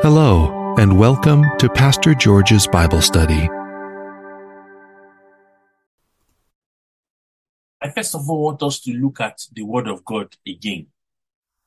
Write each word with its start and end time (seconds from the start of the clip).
Hello, 0.00 0.76
and 0.78 0.96
welcome 0.96 1.44
to 1.58 1.68
Pastor 1.68 2.14
George's 2.14 2.68
Bible 2.68 3.02
Study. 3.02 3.48
I 7.82 7.90
first 7.90 8.14
of 8.14 8.30
all 8.30 8.44
want 8.44 8.62
us 8.62 8.78
to 8.82 8.92
look 8.92 9.20
at 9.20 9.40
the 9.52 9.64
Word 9.64 9.88
of 9.88 10.04
God 10.04 10.36
again. 10.46 10.86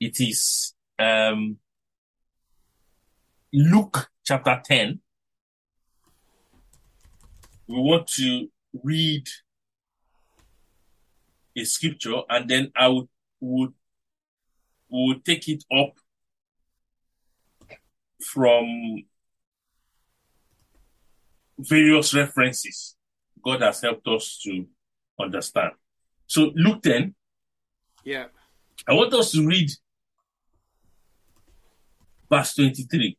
It 0.00 0.18
is 0.18 0.72
um, 0.98 1.58
Luke 3.52 4.08
chapter 4.24 4.62
10. 4.64 5.00
We 7.66 7.76
want 7.76 8.06
to 8.12 8.48
read 8.82 9.28
a 11.54 11.64
scripture 11.64 12.22
and 12.30 12.48
then 12.48 12.72
I 12.74 12.88
would, 12.88 13.08
would, 13.40 13.74
would 14.88 15.22
take 15.22 15.46
it 15.50 15.64
up 15.70 15.98
from 18.22 19.04
various 21.58 22.14
references 22.14 22.96
God 23.44 23.60
has 23.62 23.80
helped 23.82 24.06
us 24.08 24.38
to 24.44 24.66
understand. 25.20 25.72
So 26.26 26.52
Luke 26.54 26.82
10, 26.82 27.14
Yeah. 28.04 28.26
I 28.88 28.94
want 28.94 29.12
us 29.14 29.32
to 29.32 29.46
read 29.46 29.70
verse 32.30 32.54
23. 32.54 33.18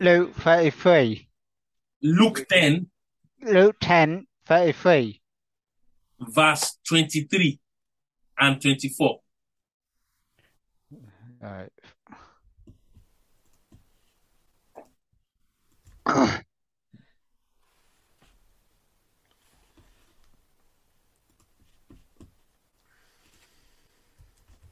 Luke 0.00 0.34
33. 0.34 1.28
Luke 2.02 2.46
10, 2.48 2.86
Luke 3.42 3.76
10, 3.80 4.26
33. 4.46 5.20
verse 6.20 6.78
23 6.88 7.60
and 8.38 8.60
24. 8.60 9.20
Right. 11.40 11.70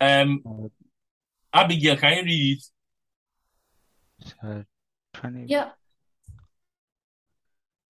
Um, 0.00 0.70
Abigail, 1.52 1.96
can 1.96 2.18
you 2.18 2.24
read 2.24 2.58
it? 2.58 2.64
So 4.40 4.64
20. 5.14 5.46
Yeah. 5.46 5.70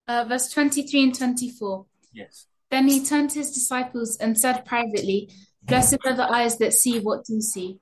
Uh, 0.08 0.24
verse 0.28 0.48
23 0.50 1.02
and 1.02 1.18
24. 1.18 1.86
Yes. 2.12 2.46
Then 2.70 2.88
he 2.88 3.04
turned 3.04 3.30
to 3.30 3.40
his 3.40 3.50
disciples 3.50 4.16
and 4.18 4.38
said 4.38 4.64
privately, 4.64 5.30
Blessed 5.66 5.98
are 6.06 6.14
the 6.14 6.30
eyes 6.30 6.58
that 6.58 6.72
see 6.72 7.00
what 7.00 7.28
you 7.28 7.40
see. 7.40 7.80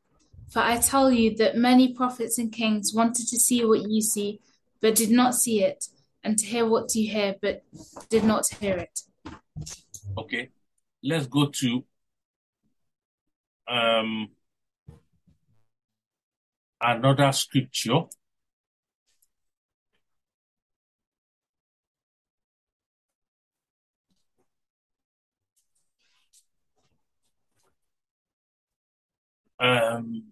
For 0.49 0.61
I 0.61 0.79
tell 0.79 1.11
you 1.11 1.37
that 1.37 1.57
many 1.57 1.93
prophets 1.93 2.39
and 2.39 2.51
kings 2.53 2.95
wanted 2.95 3.29
to 3.29 3.39
see 3.39 3.65
what 3.65 3.91
you 3.91 4.01
see, 4.01 4.41
but 4.81 4.95
did 4.95 5.11
not 5.11 5.35
see 5.35 5.63
it, 5.63 5.87
and 6.23 6.39
to 6.39 6.47
hear 6.47 6.67
what 6.67 6.95
you 6.95 7.11
hear, 7.11 7.37
but 7.43 7.63
did 8.09 8.25
not 8.25 8.45
hear 8.61 8.77
it. 8.77 9.01
Okay. 10.17 10.51
Let's 11.03 11.27
go 11.27 11.47
to 11.47 11.85
um 13.69 14.29
another 16.81 17.33
scripture. 17.33 18.03
Um 29.59 30.25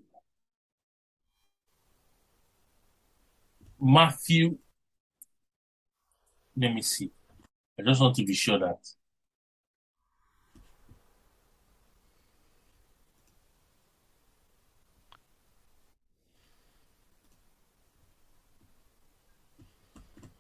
Matthew. 3.81 4.59
Let 6.57 6.73
me 6.74 6.83
see. 6.83 7.11
I 7.79 7.83
just 7.83 8.01
want 8.01 8.17
to 8.17 8.24
be 8.24 8.35
sure 8.35 8.58
that 8.58 8.79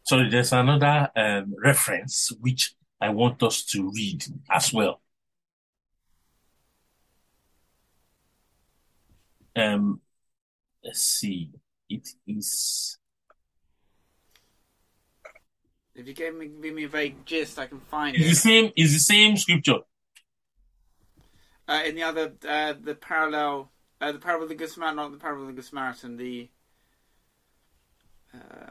Sorry, 0.04 0.28
there's 0.28 0.52
another 0.52 1.10
um, 1.16 1.54
reference 1.62 2.30
which 2.40 2.74
I 3.00 3.08
want 3.10 3.42
us 3.42 3.64
to 3.66 3.90
read 3.90 4.24
as 4.50 4.72
well. 4.72 5.00
Um, 9.54 10.00
let's 10.84 11.02
see. 11.02 11.50
It 11.88 12.08
is 12.26 12.98
If 15.94 16.06
you 16.06 16.14
give 16.14 16.34
me 16.34 16.48
give 16.62 16.74
me 16.74 16.84
a 16.84 16.88
vague 16.88 17.24
gist, 17.26 17.58
I 17.58 17.66
can 17.66 17.80
find 17.80 18.16
it's 18.16 18.28
the 18.28 18.34
same. 18.34 18.72
is 18.76 18.92
the 18.94 18.98
same 18.98 19.36
scripture. 19.36 19.80
Uh, 21.68 21.82
in 21.84 21.94
the 21.94 22.02
other, 22.02 22.32
uh, 22.48 22.74
the 22.80 22.94
parallel, 22.94 23.70
uh, 24.00 24.10
the 24.12 24.18
parable 24.18 24.44
of 24.44 24.48
the 24.48 24.54
Good 24.54 24.70
Samaritan, 24.70 24.96
not 24.96 25.12
the 25.12 25.18
parable 25.18 25.42
of 25.42 25.48
the 25.48 25.52
Good 25.54 25.64
Samaritan. 25.64 26.16
The 26.16 26.48
uh, 28.34 28.70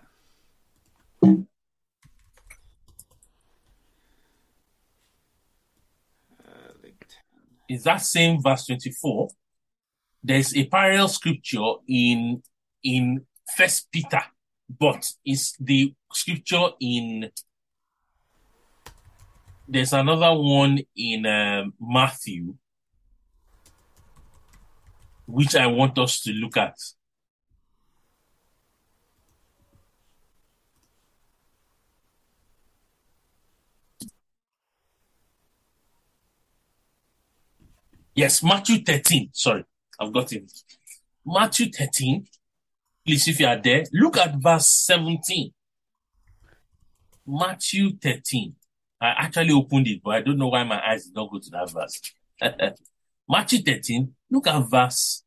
uh, 6.43 6.71
Luke 6.83 7.05
10. 7.07 7.77
Is 7.77 7.83
that 7.83 7.97
same 8.01 8.41
verse 8.41 8.65
twenty 8.65 8.91
four? 8.91 9.29
There's 10.23 10.55
a 10.55 10.65
parallel 10.65 11.07
scripture 11.07 11.73
in 11.87 12.43
in 12.83 13.25
First 13.55 13.91
Peter, 13.91 14.21
but 14.69 15.11
it's 15.25 15.57
the 15.57 15.93
scripture 16.13 16.69
in. 16.79 17.31
There's 19.67 19.93
another 19.93 20.33
one 20.33 20.79
in 20.95 21.25
um, 21.25 21.73
Matthew, 21.79 22.55
which 25.25 25.55
I 25.55 25.65
want 25.67 25.97
us 25.97 26.21
to 26.21 26.33
look 26.33 26.57
at. 26.57 26.75
Yes, 38.13 38.43
Matthew 38.43 38.83
13. 38.83 39.29
Sorry, 39.31 39.63
I've 40.01 40.11
got 40.11 40.33
it. 40.33 40.51
Matthew 41.23 41.71
13. 41.71 42.25
Please, 43.05 43.27
if 43.27 43.39
you 43.39 43.47
are 43.47 43.61
there, 43.61 43.83
look 43.93 44.17
at 44.17 44.35
verse 44.35 44.67
17. 44.67 45.53
Matthew 47.27 47.97
13. 47.97 48.55
I 48.99 49.09
actually 49.17 49.51
opened 49.51 49.87
it, 49.87 50.01
but 50.03 50.15
I 50.15 50.21
don't 50.21 50.37
know 50.37 50.47
why 50.47 50.63
my 50.63 50.81
eyes 50.83 51.05
did 51.05 51.15
not 51.15 51.31
go 51.31 51.39
to 51.39 51.49
that 51.51 51.71
verse. 51.71 52.75
Matthew 53.29 53.59
13, 53.59 54.13
look 54.29 54.47
at 54.47 54.59
verse 54.69 55.23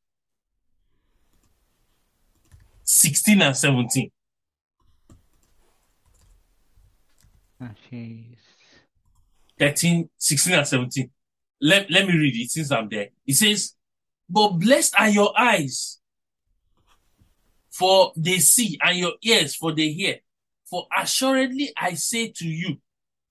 16 2.84 3.42
and 3.42 3.56
17. 3.56 4.10
Oh, 7.62 7.68
jeez. 7.91 8.36
13, 9.58 10.08
16 10.18 10.54
and 10.54 10.66
17. 10.66 11.10
Let, 11.60 11.91
let 11.91 12.06
me 12.06 12.14
read 12.14 12.36
it 12.36 12.50
since 12.50 12.70
I'm 12.70 12.88
there. 12.88 13.08
It 13.26 13.34
says, 13.34 13.74
But 14.28 14.48
blessed 14.58 14.94
are 14.98 15.08
your 15.08 15.38
eyes, 15.38 16.00
for 17.70 18.12
they 18.16 18.38
see, 18.38 18.78
and 18.82 18.98
your 18.98 19.12
ears, 19.22 19.54
for 19.54 19.72
they 19.72 19.90
hear. 19.90 20.18
For 20.68 20.86
assuredly 20.96 21.72
I 21.76 21.94
say 21.94 22.28
to 22.28 22.46
you 22.46 22.78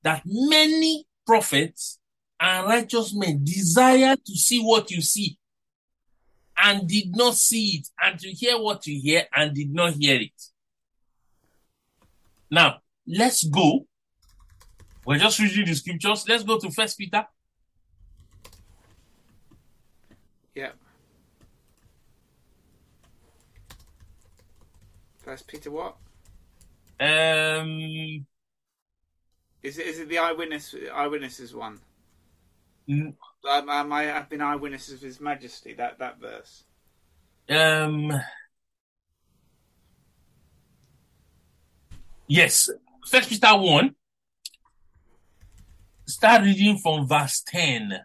that 0.03 0.21
many 0.25 1.05
prophets 1.25 1.99
and 2.39 2.67
righteous 2.67 3.13
men 3.15 3.43
desire 3.43 4.15
to 4.15 4.35
see 4.35 4.61
what 4.61 4.91
you 4.91 5.01
see 5.01 5.37
and 6.57 6.87
did 6.87 7.15
not 7.15 7.35
see 7.35 7.79
it, 7.79 7.87
and 8.01 8.19
to 8.19 8.29
hear 8.29 8.59
what 8.59 8.85
you 8.85 9.01
hear 9.01 9.23
and 9.35 9.55
did 9.55 9.73
not 9.73 9.93
hear 9.93 10.21
it. 10.21 10.41
Now, 12.51 12.81
let's 13.07 13.43
go. 13.43 13.87
We're 15.05 15.17
just 15.17 15.39
reading 15.39 15.65
the 15.65 15.73
scriptures. 15.73 16.25
Let's 16.29 16.43
go 16.43 16.59
to 16.59 16.69
First 16.69 16.97
Peter 16.97 17.25
Yeah. 20.55 20.71
First 25.23 25.47
Peter, 25.47 25.71
what 25.71 25.95
Um, 26.99 27.79
is 29.63 29.77
it? 29.77 29.87
Is 29.87 29.99
it 29.99 30.09
the 30.09 30.17
eyewitness 30.19 30.75
eyewitnesses 30.93 31.55
one? 31.55 31.79
n- 32.89 33.15
Um, 33.49 33.69
um, 33.69 33.91
I 33.93 34.03
have 34.03 34.29
been 34.29 34.41
eyewitnesses 34.41 34.95
of 34.95 35.01
His 35.01 35.19
Majesty. 35.21 35.73
That 35.73 35.97
that 35.99 36.19
verse. 36.19 36.63
um, 37.49 38.11
yes, 42.27 42.69
First 43.07 43.29
Peter 43.29 43.47
1. 43.57 43.95
Start 46.05 46.43
reading 46.43 46.77
from 46.77 47.07
verse 47.07 47.41
10. 47.47 47.99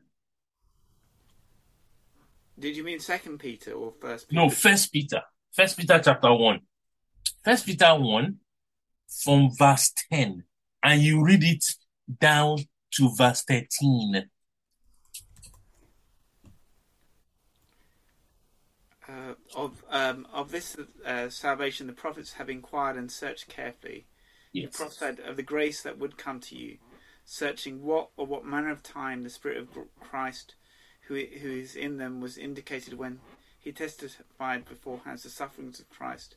Did 2.59 2.76
you 2.76 2.82
mean 2.85 2.99
Second 3.00 3.38
Peter 3.38 3.73
or 3.73 3.93
First 4.00 4.29
Peter? 4.29 4.41
No, 4.41 4.50
First 4.50 4.93
Peter. 4.93 5.23
First 5.53 5.76
Peter 5.76 6.00
chapter 6.05 6.32
1. 6.32 6.61
First 7.45 7.67
Peter 7.67 7.95
1 7.95 8.39
from 9.09 9.51
verse 9.57 9.93
10. 10.11 10.45
And 10.83 11.03
you 11.03 11.25
read 11.25 11.45
it 11.45 11.65
down 12.21 12.59
to 12.93 13.11
verse 13.17 13.43
13. 13.43 14.29
Uh, 19.09 19.35
of 19.57 19.83
um, 19.91 20.27
of 20.35 20.51
this 20.51 20.77
uh, 21.07 21.31
salvation, 21.31 21.87
the 21.87 21.95
prophets 21.95 22.35
have 22.35 22.51
inquired 22.51 22.97
and 22.97 23.11
searched 23.11 23.49
carefully. 23.49 24.07
Yes. 24.53 24.77
prophesied 24.77 25.21
of 25.21 25.37
the 25.37 25.43
grace 25.43 25.83
that 25.83 25.99
would 25.99 26.19
come 26.19 26.41
to 26.41 26.57
you, 26.57 26.79
searching 27.25 27.83
what 27.83 28.11
or 28.17 28.27
what 28.27 28.45
manner 28.45 28.71
of 28.71 28.83
time 28.83 29.23
the 29.23 29.31
Spirit 29.31 29.59
of 29.59 29.69
Christ, 29.99 30.55
who 31.07 31.15
who 31.15 31.51
is 31.51 31.75
in 31.75 31.97
them, 31.97 32.21
was 32.21 32.37
indicated 32.37 32.99
when 32.99 33.21
he 33.59 33.73
testified 33.73 34.67
beforehand 34.67 35.19
the 35.21 35.31
sufferings 35.31 35.81
of 35.81 35.89
Christ 35.89 36.35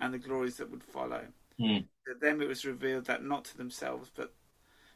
and 0.00 0.12
the 0.12 0.18
glories 0.18 0.56
that 0.56 0.70
would 0.70 0.82
follow. 0.82 1.26
Hmm. 1.58 1.78
To 2.06 2.14
them 2.20 2.40
it 2.40 2.48
was 2.48 2.64
revealed 2.64 3.06
that 3.06 3.24
not 3.24 3.44
to 3.46 3.56
themselves, 3.56 4.10
but 4.14 4.34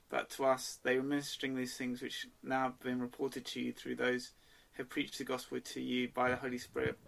but 0.08 0.30
to 0.30 0.44
us 0.44 0.78
they 0.82 0.96
were 0.96 1.02
ministering 1.02 1.54
these 1.54 1.76
things 1.76 2.02
which 2.02 2.26
now 2.42 2.64
have 2.64 2.80
been 2.80 3.00
reported 3.00 3.44
to 3.46 3.60
you 3.60 3.72
through 3.72 3.96
those 3.96 4.32
who 4.72 4.82
have 4.82 4.90
preached 4.90 5.18
the 5.18 5.24
gospel 5.24 5.60
to 5.60 5.80
you 5.80 6.08
by 6.08 6.30
the 6.30 6.36
Holy 6.36 6.58
Spirit, 6.58 6.98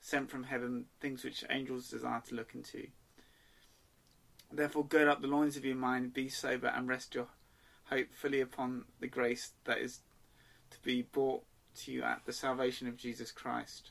sent 0.00 0.30
from 0.30 0.44
heaven, 0.44 0.86
things 1.00 1.24
which 1.24 1.44
angels 1.50 1.88
desire 1.88 2.22
to 2.28 2.34
look 2.34 2.54
into. 2.54 2.86
Therefore, 4.50 4.84
gird 4.84 5.08
up 5.08 5.20
the 5.20 5.28
loins 5.28 5.56
of 5.56 5.64
your 5.64 5.76
mind, 5.76 6.12
be 6.12 6.28
sober, 6.28 6.68
and 6.68 6.86
rest 6.88 7.14
your 7.14 7.28
hope 7.84 8.12
fully 8.12 8.40
upon 8.40 8.84
the 9.00 9.06
grace 9.06 9.52
that 9.64 9.78
is 9.78 10.00
to 10.70 10.78
be 10.82 11.02
brought 11.02 11.42
to 11.74 11.92
you 11.92 12.02
at 12.02 12.22
the 12.26 12.32
salvation 12.32 12.86
of 12.86 12.96
Jesus 12.96 13.32
Christ. 13.32 13.90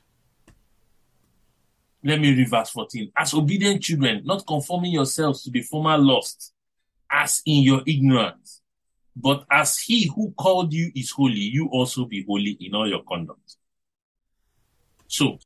Let 2.03 2.19
me 2.19 2.33
read 2.33 2.49
verse 2.49 2.69
14. 2.71 3.11
As 3.15 3.33
obedient 3.33 3.83
children, 3.83 4.21
not 4.25 4.45
conforming 4.45 4.91
yourselves 4.91 5.43
to 5.43 5.51
the 5.51 5.61
former 5.61 5.97
lust, 5.97 6.53
as 7.09 7.41
in 7.45 7.63
your 7.63 7.83
ignorance, 7.85 8.61
but 9.15 9.45
as 9.51 9.77
he 9.77 10.09
who 10.15 10.33
called 10.37 10.73
you 10.73 10.91
is 10.95 11.11
holy, 11.11 11.39
you 11.39 11.67
also 11.67 12.05
be 12.05 12.25
holy 12.27 12.57
in 12.59 12.73
all 12.73 12.87
your 12.87 13.03
conduct. 13.03 13.57
So, 15.07 15.37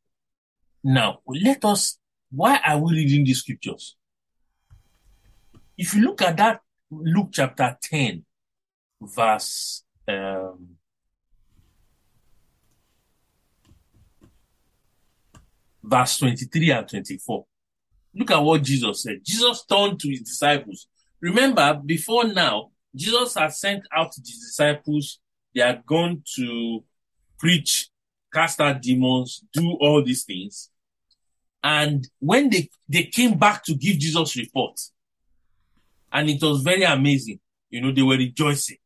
now 0.84 1.20
let 1.28 1.66
us, 1.66 1.98
why 2.32 2.60
are 2.66 2.78
we 2.78 2.94
reading 2.94 3.26
these 3.26 3.40
scriptures? 3.40 3.96
If 5.78 5.94
you 5.94 6.04
look 6.04 6.22
at 6.22 6.38
that 6.38 6.62
Luke 6.92 7.30
chapter 7.34 7.76
10, 7.82 8.24
verse 9.02 9.84
um, 10.08 10.78
verse 15.86 16.18
23 16.20 16.72
and 16.72 16.88
24. 16.88 17.46
Look 18.16 18.32
at 18.32 18.38
what 18.40 18.64
Jesus 18.64 19.04
said. 19.04 19.20
Jesus 19.24 19.66
turned 19.66 20.00
to 20.00 20.10
his 20.10 20.22
disciples. 20.22 20.88
Remember, 21.22 21.80
before 21.86 22.26
now, 22.26 22.72
Jesus 22.96 23.36
had 23.36 23.54
sent 23.54 23.84
out 23.94 24.16
his 24.16 24.40
disciples. 24.40 25.20
They 25.54 25.62
had 25.62 25.86
gone 25.86 26.24
to 26.36 26.84
preach, 27.38 27.90
cast 28.34 28.62
out 28.62 28.82
demons, 28.82 29.44
do 29.52 29.78
all 29.82 30.04
these 30.04 30.24
things. 30.24 30.70
And 31.64 32.08
when 32.20 32.50
they, 32.50 32.70
they 32.88 33.04
came 33.04 33.38
back 33.38 33.64
to 33.66 33.76
give 33.76 33.98
Jesus 33.98 34.36
report, 34.38 34.80
and 36.14 36.30
it 36.30 36.42
was 36.42 36.62
very 36.62 36.84
amazing, 36.84 37.40
you 37.70 37.82
know, 37.82 37.92
they 37.92 38.04
were 38.04 38.18
rejoicing, 38.18 38.78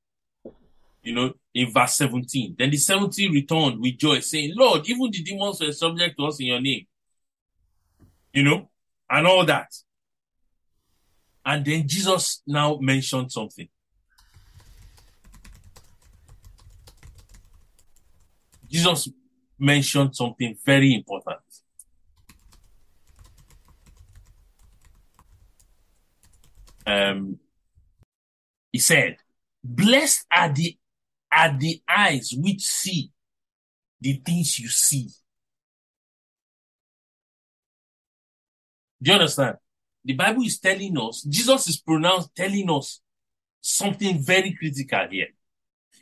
you 1.04 1.14
know, 1.14 1.34
in 1.54 1.72
verse 1.72 1.96
17. 1.96 2.56
Then 2.58 2.72
the 2.72 2.78
70 2.78 3.30
returned 3.32 3.80
with 3.80 3.98
joy, 3.98 4.20
saying, 4.20 4.54
Lord, 4.56 4.88
even 4.90 5.12
the 5.12 5.22
demons 5.22 5.60
were 5.62 5.72
subject 5.72 6.18
to 6.18 6.26
us 6.26 6.40
in 6.40 6.48
your 6.48 6.62
name. 6.62 6.86
You 8.34 8.44
know, 8.44 8.70
and 9.10 9.28
all 9.28 9.46
that. 9.46 9.74
And 11.46 11.66
then 11.66 11.88
Jesus 11.88 12.42
now 12.46 12.78
mentioned 12.80 13.32
something. 13.32 13.68
Jesus 18.70 19.10
mentioned 19.58 20.16
something 20.16 20.56
very 20.64 20.94
important. 20.94 21.40
Um, 26.86 27.40
he 28.72 28.80
said, 28.80 29.18
Blessed 29.64 30.26
are 30.32 30.54
the 30.54 30.78
are 31.32 31.56
the 31.58 31.82
eyes 31.88 32.34
which 32.36 32.62
see 32.62 33.12
the 34.02 34.22
things 34.26 34.60
you 34.60 34.70
see. 34.70 35.10
Do 39.02 39.12
you 39.12 39.18
understand? 39.18 39.58
The 40.04 40.14
Bible 40.14 40.44
is 40.44 40.60
telling 40.60 40.98
us, 40.98 41.24
Jesus 41.24 41.68
is 41.68 41.78
pronounced 41.78 42.36
telling 42.36 42.70
us 42.70 43.02
something 43.62 44.18
very 44.20 44.54
critical 44.54 45.08
here. 45.10 45.28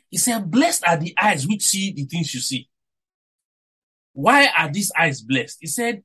He 0.08 0.18
said, 0.18 0.50
Blessed 0.50 0.86
are 0.86 0.96
the 0.96 1.14
eyes 1.20 1.46
which 1.46 1.62
see 1.62 1.92
the 1.92 2.04
things 2.04 2.32
you 2.32 2.40
see. 2.40 2.68
Why 4.12 4.48
are 4.56 4.70
these 4.70 4.90
eyes 4.98 5.20
blessed? 5.20 5.58
He 5.60 5.66
said, 5.66 6.02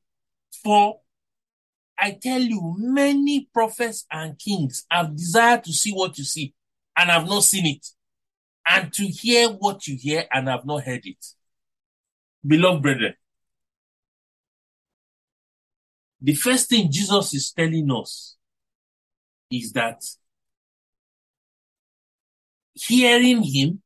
For 0.63 0.99
I 1.97 2.11
tell 2.21 2.41
you, 2.41 2.75
many 2.77 3.47
prophets 3.53 4.05
and 4.11 4.37
kings 4.37 4.85
have 4.91 5.15
desired 5.15 5.63
to 5.65 5.73
see 5.73 5.91
what 5.93 6.17
you 6.17 6.23
see 6.23 6.53
and 6.97 7.09
have 7.09 7.27
not 7.27 7.43
seen 7.43 7.65
it, 7.65 7.87
and 8.67 8.93
to 8.93 9.03
hear 9.05 9.49
what 9.49 9.87
you 9.87 9.97
hear 9.97 10.25
and 10.31 10.47
have 10.47 10.65
not 10.65 10.83
heard 10.83 11.05
it. 11.05 11.25
Beloved 12.45 12.81
brethren, 12.83 13.15
the 16.23 16.33
first 16.33 16.69
thing 16.69 16.89
Jesus 16.89 17.33
is 17.33 17.51
telling 17.51 17.91
us 17.91 18.37
is 19.51 19.73
that 19.73 20.01
hearing 22.73 23.43
Him, 23.43 23.81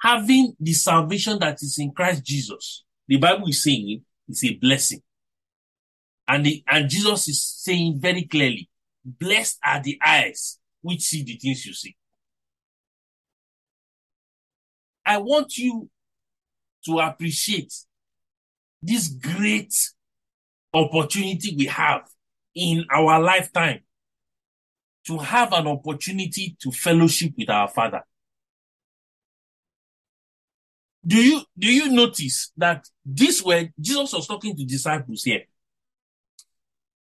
having 0.00 0.54
the 0.58 0.72
salvation 0.72 1.38
that 1.38 1.62
is 1.62 1.78
in 1.78 1.92
Christ 1.92 2.24
Jesus, 2.24 2.84
the 3.06 3.18
Bible 3.18 3.48
is 3.48 3.62
saying 3.62 4.02
it's 4.26 4.42
a 4.42 4.54
blessing. 4.54 5.02
And, 6.26 6.46
the, 6.46 6.64
and 6.66 6.88
Jesus 6.88 7.28
is 7.28 7.42
saying 7.42 7.98
very 8.00 8.24
clearly, 8.24 8.70
blessed 9.04 9.58
are 9.62 9.82
the 9.82 9.98
eyes 10.02 10.58
which 10.80 11.02
see 11.02 11.22
the 11.22 11.36
things 11.36 11.66
you 11.66 11.74
see. 11.74 11.94
I 15.04 15.18
want 15.18 15.58
you 15.58 15.90
to 16.86 16.98
appreciate 17.00 17.74
this 18.80 19.08
great 19.08 19.74
opportunity 20.72 21.54
we 21.56 21.66
have 21.66 22.02
in 22.54 22.84
our 22.90 23.20
lifetime 23.20 23.80
to 25.06 25.18
have 25.18 25.52
an 25.52 25.66
opportunity 25.66 26.56
to 26.60 26.70
fellowship 26.70 27.32
with 27.36 27.50
our 27.50 27.68
Father. 27.68 28.02
Do 31.06 31.16
you 31.16 31.40
do 31.58 31.72
you 31.72 31.90
notice 31.90 32.52
that 32.58 32.86
this 33.04 33.42
way 33.42 33.72
Jesus 33.80 34.12
was 34.12 34.26
talking 34.26 34.54
to 34.56 34.64
disciples 34.64 35.22
here? 35.24 35.44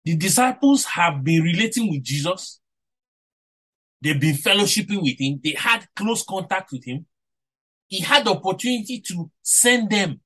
The 0.05 0.15
disciples 0.15 0.85
have 0.85 1.23
been 1.23 1.43
relating 1.43 1.91
with 1.91 2.03
Jesus. 2.03 2.59
They've 4.01 4.19
been 4.19 4.35
fellowshipping 4.35 5.01
with 5.01 5.19
him. 5.19 5.39
They 5.43 5.55
had 5.57 5.85
close 5.95 6.23
contact 6.23 6.71
with 6.71 6.85
him. 6.85 7.05
He 7.87 7.99
had 7.99 8.25
the 8.25 8.31
opportunity 8.31 8.99
to 9.07 9.29
send 9.43 9.89
them 9.89 10.21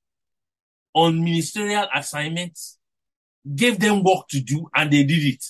on 0.94 1.22
ministerial 1.22 1.86
assignments, 1.94 2.75
gave 3.54 3.78
them 3.78 4.02
work 4.02 4.28
to 4.28 4.40
do, 4.40 4.68
and 4.74 4.92
they 4.92 5.04
did 5.04 5.22
it. 5.22 5.44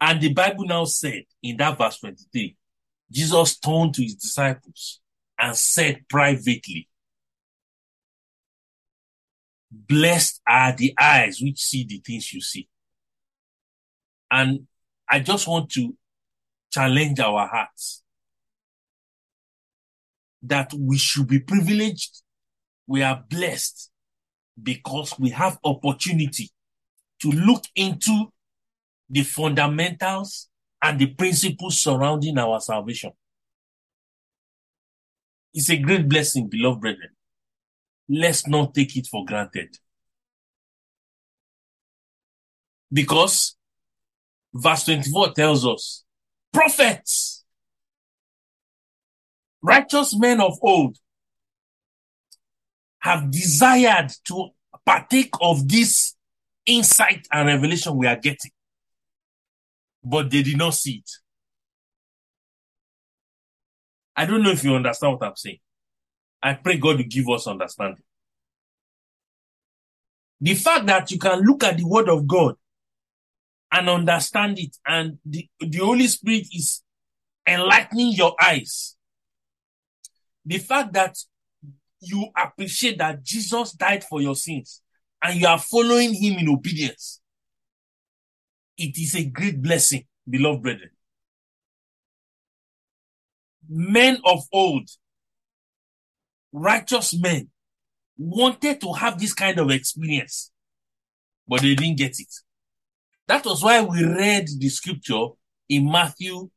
And 0.00 0.20
the 0.20 0.32
Bible 0.32 0.66
now 0.66 0.84
said 0.84 1.24
in 1.42 1.56
that 1.56 1.78
verse 1.78 1.98
23, 2.00 2.56
Jesus 3.10 3.58
turned 3.58 3.94
to 3.94 4.02
his 4.02 4.16
disciples 4.16 5.00
and 5.38 5.56
said 5.56 6.04
privately, 6.08 6.88
Blessed 9.70 10.40
are 10.46 10.74
the 10.76 10.94
eyes 11.00 11.40
which 11.40 11.58
see 11.58 11.84
the 11.84 11.98
things 11.98 12.32
you 12.32 12.40
see. 12.40 12.68
And 14.30 14.66
I 15.08 15.20
just 15.20 15.48
want 15.48 15.70
to 15.72 15.96
challenge 16.70 17.18
our 17.20 17.46
hearts 17.46 18.02
that 20.42 20.72
we 20.74 20.98
should 20.98 21.26
be 21.26 21.40
privileged. 21.40 22.22
We 22.86 23.02
are 23.02 23.24
blessed 23.28 23.90
because 24.60 25.18
we 25.18 25.30
have 25.30 25.58
opportunity 25.64 26.50
to 27.20 27.30
look 27.30 27.64
into 27.74 28.32
the 29.08 29.22
fundamentals 29.22 30.48
and 30.82 30.98
the 30.98 31.06
principles 31.06 31.80
surrounding 31.80 32.38
our 32.38 32.60
salvation. 32.60 33.12
It's 35.52 35.70
a 35.70 35.76
great 35.76 36.08
blessing, 36.08 36.48
beloved 36.48 36.80
brethren. 36.80 37.10
Let's 38.08 38.46
not 38.46 38.74
take 38.74 38.96
it 38.96 39.06
for 39.06 39.24
granted. 39.24 39.76
Because 42.92 43.56
verse 44.52 44.84
24 44.84 45.32
tells 45.32 45.66
us, 45.66 46.04
prophets, 46.52 47.44
righteous 49.62 50.16
men 50.16 50.40
of 50.40 50.58
old 50.60 50.98
have 53.04 53.30
desired 53.30 54.10
to 54.24 54.48
partake 54.86 55.34
of 55.42 55.68
this 55.68 56.16
insight 56.64 57.28
and 57.30 57.46
revelation 57.48 57.94
we 57.94 58.06
are 58.06 58.16
getting, 58.16 58.50
but 60.02 60.30
they 60.30 60.42
did 60.42 60.56
not 60.56 60.72
see 60.72 61.02
it. 61.04 61.10
I 64.16 64.24
don't 64.24 64.42
know 64.42 64.52
if 64.52 64.64
you 64.64 64.74
understand 64.74 65.12
what 65.12 65.28
I'm 65.28 65.36
saying. 65.36 65.58
I 66.42 66.54
pray 66.54 66.78
God 66.78 66.96
to 66.96 67.04
give 67.04 67.28
us 67.28 67.46
understanding. 67.46 68.02
The 70.40 70.54
fact 70.54 70.86
that 70.86 71.10
you 71.10 71.18
can 71.18 71.42
look 71.42 71.62
at 71.62 71.76
the 71.76 71.86
word 71.86 72.08
of 72.08 72.26
God 72.26 72.54
and 73.70 73.90
understand 73.90 74.58
it, 74.58 74.78
and 74.86 75.18
the, 75.26 75.46
the 75.60 75.78
Holy 75.78 76.06
Spirit 76.06 76.46
is 76.54 76.82
enlightening 77.46 78.12
your 78.12 78.34
eyes. 78.42 78.96
The 80.46 80.56
fact 80.56 80.94
that 80.94 81.18
you 82.06 82.28
appreciate 82.36 82.98
that 82.98 83.22
Jesus 83.22 83.72
died 83.72 84.04
for 84.04 84.20
your 84.20 84.34
sins 84.34 84.82
and 85.22 85.40
you 85.40 85.46
are 85.46 85.58
following 85.58 86.12
him 86.14 86.38
in 86.38 86.48
obedience. 86.48 87.20
It 88.76 88.98
is 88.98 89.14
a 89.14 89.24
great 89.24 89.62
blessing, 89.62 90.04
beloved 90.28 90.62
brethren. 90.62 90.90
Men 93.68 94.18
of 94.24 94.42
old, 94.52 94.88
righteous 96.52 97.14
men, 97.18 97.48
wanted 98.16 98.80
to 98.80 98.92
have 98.92 99.18
this 99.18 99.32
kind 99.32 99.58
of 99.58 99.70
experience, 99.70 100.50
but 101.48 101.62
they 101.62 101.74
didn't 101.74 101.98
get 101.98 102.18
it. 102.18 102.32
That 103.26 103.44
was 103.44 103.62
why 103.62 103.80
we 103.82 104.04
read 104.04 104.48
the 104.58 104.68
scripture 104.68 105.26
in 105.68 105.90
Matthew 105.90 106.50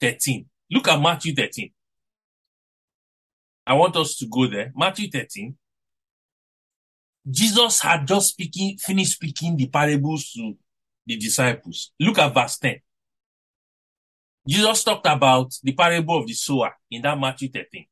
13. 0.00 0.46
Look 0.70 0.88
at 0.88 1.00
Matthew 1.00 1.34
13. 1.34 1.70
I 3.68 3.74
want 3.74 3.96
us 3.96 4.16
to 4.16 4.26
go 4.26 4.46
there. 4.46 4.72
Matthew 4.74 5.10
13. 5.10 5.54
Jesus 7.30 7.82
had 7.82 8.08
just 8.08 8.30
speaking, 8.30 8.78
finished 8.78 9.12
speaking 9.12 9.58
the 9.58 9.68
parables 9.68 10.32
to 10.32 10.54
the 11.06 11.18
disciples. 11.18 11.92
Look 12.00 12.18
at 12.18 12.32
verse 12.32 12.56
10. 12.56 12.80
Jesus 14.48 14.84
talked 14.84 15.06
about 15.06 15.52
the 15.62 15.72
parable 15.72 16.16
of 16.16 16.26
the 16.26 16.32
sower 16.32 16.74
in 16.90 17.02
that 17.02 17.20
Matthew 17.20 17.50
13. 17.50 17.84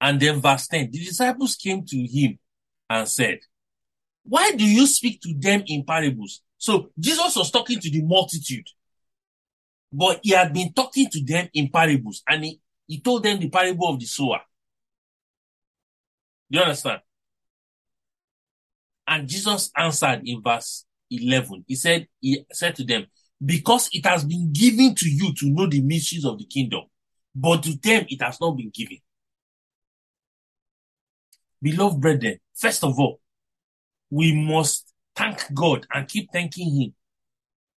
And 0.00 0.18
then 0.18 0.40
verse 0.40 0.66
10, 0.66 0.90
the 0.90 0.98
disciples 0.98 1.54
came 1.54 1.84
to 1.86 1.96
him 1.96 2.40
and 2.90 3.08
said, 3.08 3.38
why 4.24 4.50
do 4.50 4.64
you 4.64 4.88
speak 4.88 5.20
to 5.20 5.32
them 5.38 5.62
in 5.66 5.84
parables? 5.84 6.42
So 6.58 6.90
Jesus 6.98 7.36
was 7.36 7.52
talking 7.52 7.78
to 7.78 7.90
the 7.90 8.02
multitude, 8.02 8.66
but 9.92 10.18
he 10.24 10.30
had 10.30 10.52
been 10.52 10.72
talking 10.72 11.08
to 11.10 11.24
them 11.24 11.48
in 11.54 11.68
parables 11.68 12.24
and 12.28 12.44
he, 12.44 12.60
he 12.88 13.00
told 13.00 13.22
them 13.22 13.38
the 13.38 13.48
parable 13.48 13.88
of 13.88 14.00
the 14.00 14.06
sower. 14.06 14.40
Do 16.50 16.58
you 16.58 16.64
understand? 16.64 17.00
And 19.06 19.28
Jesus 19.28 19.70
answered 19.76 20.22
in 20.24 20.42
verse 20.42 20.84
11. 21.10 21.64
He 21.66 21.74
said, 21.76 22.08
he 22.20 22.44
said 22.52 22.74
to 22.76 22.84
them, 22.84 23.06
because 23.44 23.88
it 23.92 24.04
has 24.06 24.24
been 24.24 24.52
given 24.52 24.94
to 24.94 25.08
you 25.08 25.32
to 25.34 25.50
know 25.50 25.66
the 25.66 25.80
mysteries 25.80 26.24
of 26.24 26.38
the 26.38 26.46
kingdom, 26.46 26.82
but 27.34 27.62
to 27.62 27.76
them 27.76 28.06
it 28.08 28.22
has 28.22 28.40
not 28.40 28.56
been 28.56 28.70
given. 28.72 28.98
Beloved 31.62 32.00
brethren, 32.00 32.38
first 32.54 32.82
of 32.84 32.98
all, 32.98 33.20
we 34.10 34.32
must 34.32 34.92
thank 35.14 35.52
God 35.52 35.86
and 35.92 36.08
keep 36.08 36.30
thanking 36.32 36.80
Him 36.80 36.94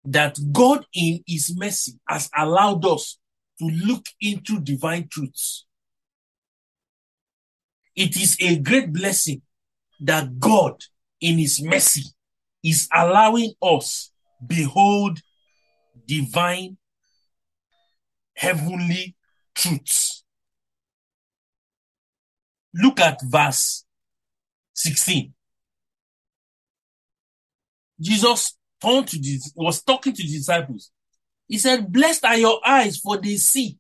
that 0.05 0.37
God 0.51 0.85
in 0.93 1.23
His 1.27 1.55
mercy 1.55 1.99
has 2.07 2.29
allowed 2.35 2.85
us 2.85 3.17
to 3.59 3.65
look 3.65 4.05
into 4.21 4.59
divine 4.59 5.07
truths. 5.09 5.65
It 7.99 8.15
is 8.15 8.37
a 8.39 8.57
great 8.57 8.93
blessing 8.93 9.41
that 9.99 10.39
God 10.39 10.81
in 11.19 11.37
His 11.37 11.61
mercy 11.61 12.05
is 12.63 12.87
allowing 12.95 13.51
us 13.61 14.13
behold 14.47 15.19
divine 16.07 16.77
heavenly 18.33 19.17
truths. 19.53 20.23
Look 22.73 23.01
at 23.01 23.19
verse 23.21 23.83
16. 24.75 25.33
Jesus 27.99 28.55
turned 28.81 29.09
to 29.09 29.19
this, 29.19 29.51
was 29.57 29.83
talking 29.83 30.13
to 30.13 30.23
the 30.23 30.31
disciples. 30.37 30.89
He 31.49 31.57
said, 31.57 31.91
Blessed 31.91 32.23
are 32.23 32.37
your 32.37 32.61
eyes 32.65 32.95
for 32.95 33.17
they 33.17 33.35
see, 33.35 33.77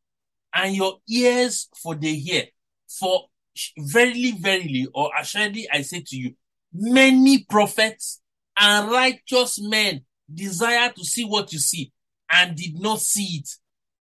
and 0.53 0.75
your 0.75 0.97
ears 1.07 1.69
for 1.81 1.95
they 1.95 2.15
hear. 2.15 2.43
For 2.89 3.29
verily, 3.77 4.33
verily, 4.39 4.87
or 4.93 5.11
assuredly 5.19 5.67
I 5.71 5.81
say 5.81 6.03
to 6.07 6.15
you, 6.15 6.35
many 6.73 7.43
prophets 7.43 8.21
and 8.57 8.91
righteous 8.91 9.59
men 9.61 10.01
desire 10.31 10.91
to 10.91 11.03
see 11.03 11.25
what 11.25 11.51
you 11.51 11.59
see 11.59 11.91
and 12.31 12.55
did 12.55 12.79
not 12.79 12.99
see 12.99 13.39
it, 13.41 13.49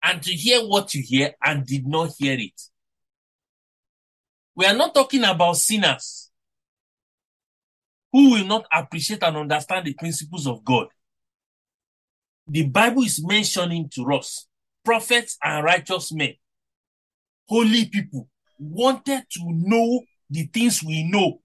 and 0.02 0.22
to 0.22 0.32
hear 0.32 0.60
what 0.60 0.94
you 0.94 1.02
hear 1.02 1.34
and 1.42 1.66
did 1.66 1.86
not 1.86 2.10
hear 2.18 2.36
it. 2.38 2.60
We 4.54 4.66
are 4.66 4.76
not 4.76 4.94
talking 4.94 5.24
about 5.24 5.56
sinners 5.56 6.30
who 8.12 8.32
will 8.32 8.44
not 8.44 8.66
appreciate 8.72 9.22
and 9.22 9.36
understand 9.36 9.86
the 9.86 9.94
principles 9.94 10.46
of 10.46 10.64
God. 10.64 10.88
The 12.46 12.66
Bible 12.66 13.02
is 13.02 13.24
mentioning 13.24 13.88
to 13.94 14.12
us 14.12 14.46
prophets 14.84 15.38
and 15.42 15.64
righteous 15.64 16.12
men, 16.12 16.34
holy 17.46 17.86
people, 17.86 18.28
wanted 18.58 19.24
to 19.30 19.40
know 19.44 20.02
the 20.30 20.44
things 20.44 20.82
we 20.82 21.04
know, 21.04 21.40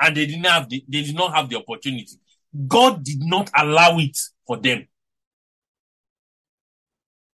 and 0.00 0.16
they 0.16 0.26
didn't 0.26 0.46
have 0.46 0.68
the, 0.68 0.84
they 0.88 1.02
did 1.02 1.14
not 1.14 1.34
have 1.34 1.48
the 1.48 1.56
opportunity. 1.56 2.18
God 2.66 3.04
did 3.04 3.20
not 3.20 3.50
allow 3.54 3.98
it 3.98 4.18
for 4.46 4.56
them. 4.56 4.86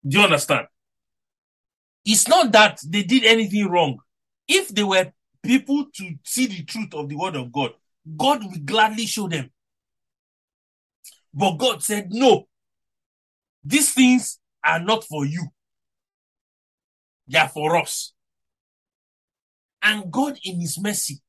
Do 0.06 0.18
you 0.18 0.24
understand? 0.24 0.66
It's 2.04 2.28
not 2.28 2.52
that 2.52 2.80
they 2.86 3.02
did 3.02 3.24
anything 3.24 3.68
wrong. 3.68 3.98
If 4.48 4.68
they 4.68 4.84
were 4.84 5.12
people 5.42 5.86
to 5.94 6.14
see 6.24 6.46
the 6.46 6.64
truth 6.64 6.94
of 6.94 7.08
the 7.08 7.16
word 7.16 7.36
of 7.36 7.52
God, 7.52 7.72
God 8.16 8.42
will 8.42 8.58
gladly 8.64 9.06
show 9.06 9.28
them. 9.28 9.50
But 11.32 11.58
God 11.58 11.82
said, 11.82 12.08
no, 12.10 12.48
these 13.64 13.92
things 13.92 14.38
are 14.64 14.80
not 14.80 15.04
for 15.04 15.24
you. 15.24 15.48
They 17.28 17.38
are 17.38 17.48
for 17.48 17.76
us. 17.76 18.12
And 19.82 20.10
God 20.10 20.38
in 20.44 20.60
his 20.60 20.78
mercy 20.80 21.20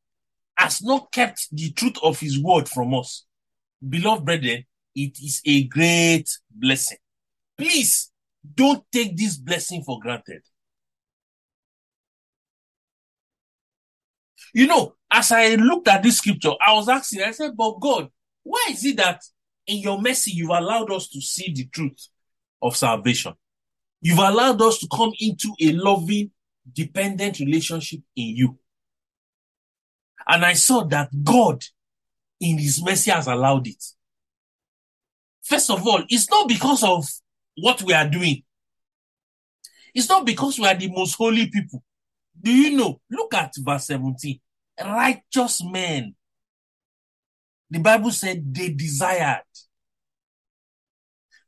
has 0.56 0.82
not 0.82 1.12
kept 1.12 1.48
the 1.52 1.72
truth 1.72 1.98
of 2.04 2.20
his 2.20 2.40
word 2.40 2.68
from 2.68 2.94
us. 2.94 3.26
Beloved 3.88 4.26
brethren, 4.26 4.66
it 4.96 5.18
is 5.20 5.42
a 5.46 5.64
great 5.64 6.30
blessing. 6.50 6.98
Please 7.58 8.12
don't 8.56 8.84
take 8.92 9.16
this 9.18 9.38
blessing 9.38 9.84
for 9.84 10.00
granted. 10.00 10.42
You 14.54 14.68
know, 14.68 14.96
as 15.10 15.32
I 15.32 15.56
looked 15.56 15.88
at 15.88 16.04
this 16.04 16.18
scripture, 16.18 16.52
I 16.66 16.74
was 16.74 16.90
asking, 16.90 17.24
I 17.24 17.32
said, 17.32 17.56
but 17.56 17.80
God, 17.80 18.10
why 18.44 18.68
is 18.72 18.84
it 18.86 18.98
that 18.98 19.22
in 19.68 19.78
your 19.78 20.02
mercy 20.02 20.32
you've 20.32 20.50
allowed 20.50 20.92
us 20.92 21.08
to 21.10 21.22
see 21.22 21.54
the 21.54 21.66
truth 21.68 22.08
of 22.62 22.76
salvation? 22.76 23.34
You've 24.02 24.20
allowed 24.20 24.62
us 24.62 24.80
to 24.80 24.88
come 24.94 25.14
into 25.20 25.54
a 25.62 25.72
loving, 25.74 26.32
dependent 26.72 27.40
relationship 27.40 28.02
in 28.16 28.36
you. 28.36 28.60
And 30.28 30.46
I 30.46 30.54
saw 30.54 30.84
that 30.86 31.10
God, 31.24 31.64
in 32.40 32.58
His 32.58 32.84
mercy, 32.84 33.12
has 33.12 33.28
allowed 33.28 33.68
it. 33.68 33.84
First 35.42 35.70
of 35.70 35.86
all, 35.86 36.04
it's 36.08 36.30
not 36.30 36.48
because 36.48 36.84
of 36.84 37.06
what 37.58 37.82
we 37.82 37.94
are 37.94 38.08
doing. 38.08 38.44
It's 39.94 40.08
not 40.10 40.26
because 40.26 40.58
we 40.58 40.68
are 40.68 40.76
the 40.76 40.90
most 40.90 41.16
holy 41.16 41.50
people. 41.50 41.84
Do 42.40 42.52
you 42.52 42.78
know? 42.78 43.02
Look 43.10 43.34
at 43.34 43.54
verse 43.58 43.88
17. 43.88 44.40
Righteous 44.80 45.64
men. 45.64 46.16
The 47.70 47.80
Bible 47.80 48.12
said 48.12 48.54
they 48.54 48.70
desired. 48.70 49.44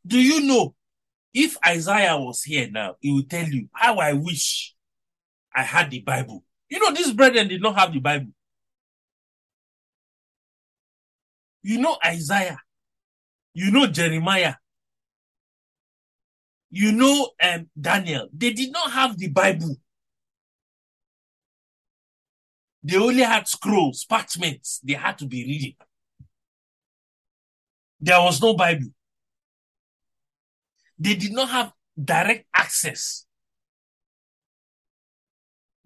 Do 0.05 0.19
you 0.19 0.41
know? 0.41 0.75
If 1.33 1.57
Isaiah 1.65 2.17
was 2.17 2.43
here 2.43 2.69
now, 2.69 2.95
he 2.99 3.11
will 3.11 3.23
tell 3.23 3.47
you 3.47 3.67
how 3.73 3.95
I 3.97 4.13
wish 4.13 4.75
I 5.55 5.63
had 5.63 5.91
the 5.91 6.01
Bible. 6.01 6.43
You 6.69 6.79
know, 6.79 6.91
these 6.93 7.11
brethren 7.13 7.47
did 7.47 7.61
not 7.61 7.77
have 7.77 7.93
the 7.93 7.99
Bible. 7.99 8.31
You 11.61 11.79
know 11.79 11.97
Isaiah. 12.05 12.59
You 13.53 13.71
know 13.71 13.87
Jeremiah. 13.87 14.55
You 16.71 16.91
know 16.91 17.29
um, 17.41 17.69
Daniel. 17.79 18.27
They 18.33 18.51
did 18.51 18.71
not 18.71 18.91
have 18.91 19.17
the 19.17 19.29
Bible. 19.29 19.75
They 22.83 22.97
only 22.97 23.21
had 23.21 23.47
scrolls, 23.47 24.03
parchments. 24.05 24.79
They 24.83 24.93
had 24.93 25.17
to 25.19 25.25
be 25.25 25.45
reading. 25.45 25.75
There 28.01 28.19
was 28.19 28.41
no 28.41 28.55
Bible. 28.55 28.87
They 30.99 31.15
did 31.15 31.31
not 31.31 31.49
have 31.49 31.71
direct 32.03 32.45
access. 32.53 33.22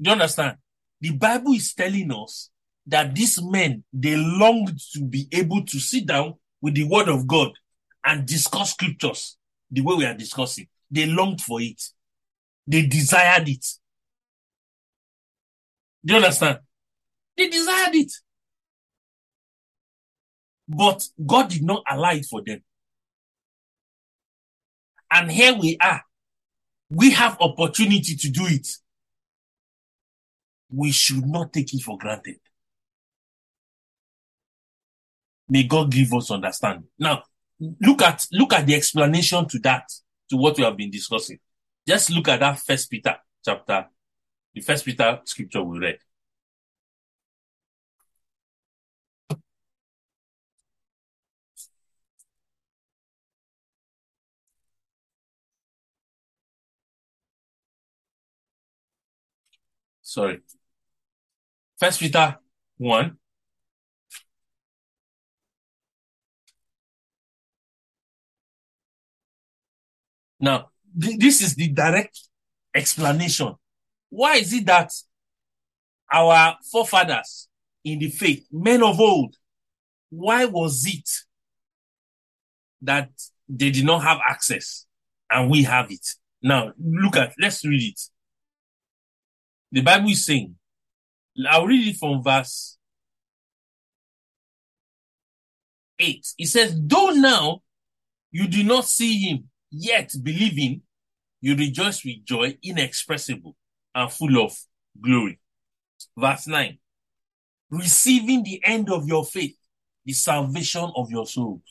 Do 0.01 0.10
you 0.10 0.13
understand? 0.13 0.58
The 1.01 1.12
Bible 1.12 1.54
is 1.54 1.74
telling 1.74 2.12
us 2.12 2.50
that 2.86 3.13
these 3.13 3.42
men 3.42 3.84
they 3.92 4.16
longed 4.16 4.80
to 4.94 5.04
be 5.04 5.27
able 5.32 5.66
to 5.66 5.80
sit 5.80 6.06
down 6.06 6.36
with 6.62 6.75
the 6.75 6.86
word 6.86 7.08
of 7.10 7.27
God 7.27 7.51
and 8.04 8.25
discuss 8.25 8.72
scriptures 8.72 9.38
the 9.70 9.82
way 9.82 9.96
we 9.96 10.06
are 10.06 10.13
discussing. 10.13 10.68
They 10.89 11.06
longed 11.06 11.42
for 11.42 11.62
it. 11.62 11.82
They 12.66 12.86
desired 12.86 13.50
it. 13.50 13.66
Do 16.06 16.13
you 16.13 16.20
understand? 16.20 16.60
They 17.36 17.50
desired 17.50 17.96
it. 17.96 18.12
But 20.68 21.04
God 21.25 21.50
did 21.50 21.63
not 21.63 21.84
allow 21.89 22.12
it 22.12 22.25
for 22.25 22.42
them. 22.46 22.62
And 25.12 25.32
here 25.32 25.54
we 25.54 25.77
are. 25.82 26.01
We 26.89 27.12
have 27.12 27.38
opportunity 27.39 28.16
to 28.16 28.30
do 28.30 28.46
it. 28.46 28.68
We 30.70 30.92
should 30.92 31.26
not 31.26 31.54
take 31.54 31.74
it 31.74 31.82
for 31.82 31.98
granted. 31.98 32.40
May 35.50 35.64
God 35.64 35.92
give 35.92 36.14
us 36.14 36.30
understanding. 36.32 36.88
Now, 37.00 37.24
look 37.60 38.02
at 38.02 38.28
look 38.32 38.54
at 38.54 38.66
the 38.66 38.76
explanation 38.76 39.48
to 39.48 39.60
that, 39.60 39.86
to 40.30 40.38
what 40.38 40.58
we 40.58 40.64
have 40.64 40.76
been 40.76 40.92
discussing. 40.92 41.40
Just 41.88 42.12
look 42.12 42.28
at 42.28 42.42
that 42.42 42.60
first 42.60 42.90
Peter 42.92 43.16
chapter, 43.44 43.88
the 44.54 44.62
first 44.62 44.84
Peter 44.86 45.22
scripture 45.24 45.64
we 45.64 45.80
read. 45.80 46.00
Sorry. 60.02 60.42
First 61.79 62.00
Peter 62.00 62.38
1. 62.77 63.17
Now, 70.39 70.69
th- 71.00 71.19
this 71.19 71.41
is 71.41 71.55
the 71.55 71.69
direct 71.69 72.19
explanation. 72.74 73.55
Why 74.10 74.36
is 74.36 74.53
it 74.53 74.65
that 74.65 74.91
our 76.12 76.57
forefathers 76.72 77.48
in 77.84 78.00
the 78.00 78.10
faith, 78.10 78.48
men 78.51 78.84
of 78.84 79.00
old, 79.00 79.36
why 80.10 80.46
was 80.46 80.84
it 80.86 81.10
that 82.81 83.10
they 83.50 83.72
did 83.72 83.86
not 83.86 84.03
have 84.03 84.19
access 84.27 84.86
and 85.29 85.50
we 85.50 85.63
have 85.63 85.91
it? 85.91 86.07
Now, 86.41 86.74
look 86.79 87.15
at, 87.17 87.34
let's 87.39 87.65
read 87.65 87.84
it. 87.84 88.00
The 89.72 89.81
Bible 89.81 90.10
is 90.10 90.25
saying, 90.25 90.55
I'll 91.46 91.67
read 91.67 91.88
it 91.88 91.98
from 91.98 92.24
verse 92.24 92.77
8. 96.00 96.25
It 96.38 96.48
says, 96.48 96.79
Though 96.79 97.12
now 97.12 97.62
you 98.32 98.48
do 98.48 98.63
not 98.63 98.86
see 98.86 99.20
him, 99.20 99.50
yet 99.70 100.13
believing, 100.24 100.82
you 101.41 101.56
rejoice 101.56 102.03
with 102.03 102.25
joy 102.25 102.58
inexpressible 102.63 103.56
and 103.94 104.12
full 104.12 104.44
of 104.44 104.58
glory. 105.01 105.39
Verse 106.17 106.48
9. 106.48 106.77
Receiving 107.70 108.44
the 108.44 108.62
end 108.63 108.89
of 108.89 109.08
your 109.08 109.25
faith, 109.25 109.56
the 110.06 110.13
salvation 110.13 110.91
of 110.96 111.12
your 111.12 111.27
souls. 111.27 111.62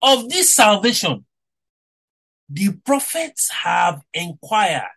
Of 0.00 0.28
this 0.28 0.54
salvation, 0.54 1.26
the 2.48 2.72
prophets 2.84 3.50
have 3.50 4.00
inquired 4.14 4.88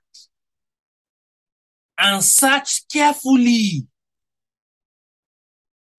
and 1.97 2.23
search 2.23 2.87
carefully. 2.91 3.87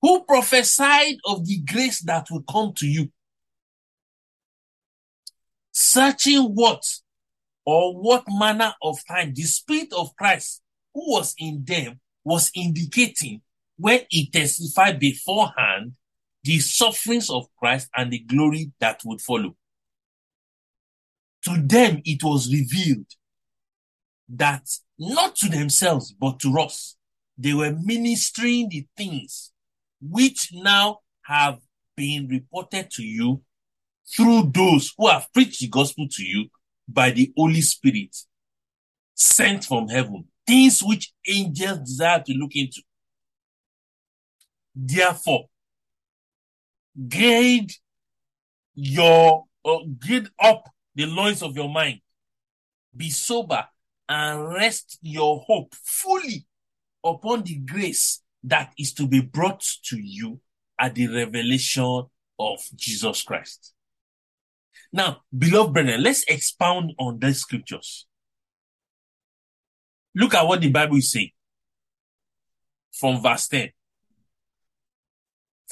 Who 0.00 0.24
prophesied 0.24 1.16
of 1.24 1.46
the 1.46 1.58
grace 1.60 2.00
that 2.02 2.26
will 2.30 2.42
come 2.42 2.72
to 2.76 2.86
you? 2.86 3.10
Searching 5.70 6.42
what 6.42 6.82
or 7.64 7.94
what 7.94 8.24
manner 8.28 8.74
of 8.82 8.98
time? 9.06 9.32
The 9.34 9.42
Spirit 9.42 9.92
of 9.96 10.14
Christ 10.16 10.60
who 10.92 11.12
was 11.12 11.34
in 11.38 11.64
them 11.64 12.00
was 12.24 12.50
indicating 12.54 13.42
when 13.76 14.00
he 14.10 14.28
testified 14.30 14.98
beforehand 14.98 15.92
the 16.44 16.58
sufferings 16.58 17.30
of 17.30 17.46
Christ 17.56 17.88
and 17.96 18.12
the 18.12 18.18
glory 18.18 18.72
that 18.80 19.00
would 19.04 19.20
follow. 19.20 19.56
To 21.44 21.62
them 21.62 22.02
it 22.04 22.22
was 22.22 22.52
revealed 22.52 23.06
that 24.34 24.66
not 24.98 25.36
to 25.36 25.48
themselves 25.48 26.12
but 26.12 26.40
to 26.40 26.58
us. 26.58 26.96
They 27.38 27.54
were 27.54 27.76
ministering 27.82 28.68
the 28.68 28.86
things 28.96 29.52
which 30.00 30.50
now 30.52 31.00
have 31.22 31.60
been 31.96 32.28
reported 32.28 32.90
to 32.92 33.02
you 33.02 33.42
through 34.14 34.50
those 34.54 34.92
who 34.96 35.08
have 35.08 35.32
preached 35.32 35.60
the 35.60 35.68
gospel 35.68 36.06
to 36.10 36.22
you 36.22 36.48
by 36.88 37.10
the 37.10 37.32
Holy 37.36 37.60
Spirit 37.60 38.16
sent 39.14 39.64
from 39.64 39.88
heaven, 39.88 40.24
things 40.46 40.82
which 40.82 41.12
angels 41.26 41.78
desire 41.80 42.22
to 42.26 42.32
look 42.32 42.54
into. 42.54 42.82
Therefore, 44.74 45.46
gird 47.08 47.70
your 48.74 49.44
uh, 49.64 49.78
gird 49.98 50.30
up 50.40 50.68
the 50.94 51.06
loins 51.06 51.42
of 51.42 51.56
your 51.56 51.68
mind, 51.68 52.00
be 52.96 53.10
sober, 53.10 53.66
and 54.12 54.52
rest 54.52 54.98
your 55.00 55.40
hope 55.46 55.74
fully 55.74 56.44
upon 57.02 57.42
the 57.44 57.56
grace 57.56 58.22
that 58.44 58.70
is 58.78 58.92
to 58.92 59.06
be 59.06 59.22
brought 59.22 59.64
to 59.84 59.98
you 59.98 60.38
at 60.78 60.94
the 60.94 61.06
revelation 61.06 62.04
of 62.38 62.58
Jesus 62.76 63.22
Christ. 63.22 63.72
Now, 64.92 65.22
beloved 65.36 65.72
brethren, 65.72 66.02
let's 66.02 66.24
expound 66.24 66.92
on 66.98 67.20
these 67.20 67.38
scriptures. 67.38 68.06
Look 70.14 70.34
at 70.34 70.46
what 70.46 70.60
the 70.60 70.70
Bible 70.70 70.96
is 70.96 71.10
saying 71.10 71.30
from 72.92 73.22
verse 73.22 73.48
10. 73.48 73.70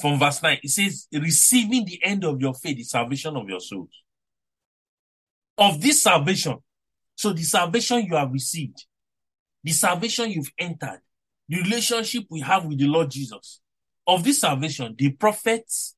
From 0.01 0.19
verse 0.19 0.43
9, 0.43 0.61
it 0.63 0.71
says, 0.71 1.09
receiving 1.13 1.85
the 1.85 2.03
end 2.03 2.25
of 2.25 2.41
your 2.41 2.55
faith, 2.55 2.79
the 2.79 2.85
salvation 2.85 3.37
of 3.37 3.47
your 3.51 3.61
souls. 3.61 3.91
Of 5.59 5.83
this 5.83 6.03
salvation, 6.03 6.57
so 7.21 7.35
the 7.35 7.43
salvation 7.43 8.07
you 8.07 8.17
have 8.17 8.33
received, 8.33 8.87
the 9.63 9.73
salvation 9.73 10.31
you've 10.31 10.51
entered, 10.57 11.03
the 11.51 11.59
relationship 11.61 12.25
we 12.31 12.41
have 12.41 12.65
with 12.65 12.79
the 12.79 12.87
Lord 12.87 13.11
Jesus, 13.11 13.61
of 14.07 14.25
this 14.25 14.41
salvation, 14.41 14.95
the 14.97 15.11
prophets 15.11 15.97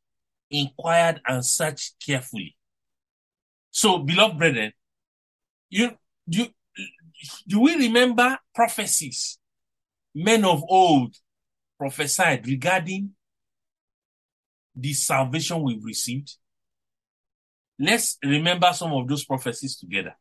inquired 0.50 1.20
and 1.24 1.46
searched 1.46 1.94
carefully. 2.04 2.56
So, 3.70 3.98
beloved 3.98 4.37
brethren, 4.37 4.72
you 5.70 5.92
do 6.28 6.48
do 7.46 7.61
we 7.61 7.76
remember 7.76 8.37
prophecies 8.52 9.38
men 10.16 10.44
of 10.44 10.64
old 10.68 11.14
prophesied 11.78 12.48
regarding 12.48 13.12
the 14.74 14.92
salvation 14.92 15.62
we've 15.62 15.85
received? 15.85 16.37
Let's 17.78 18.18
remember 18.24 18.72
some 18.72 18.92
of 18.92 19.06
those 19.06 19.24
prophecies 19.24 19.76
together. 19.76 20.16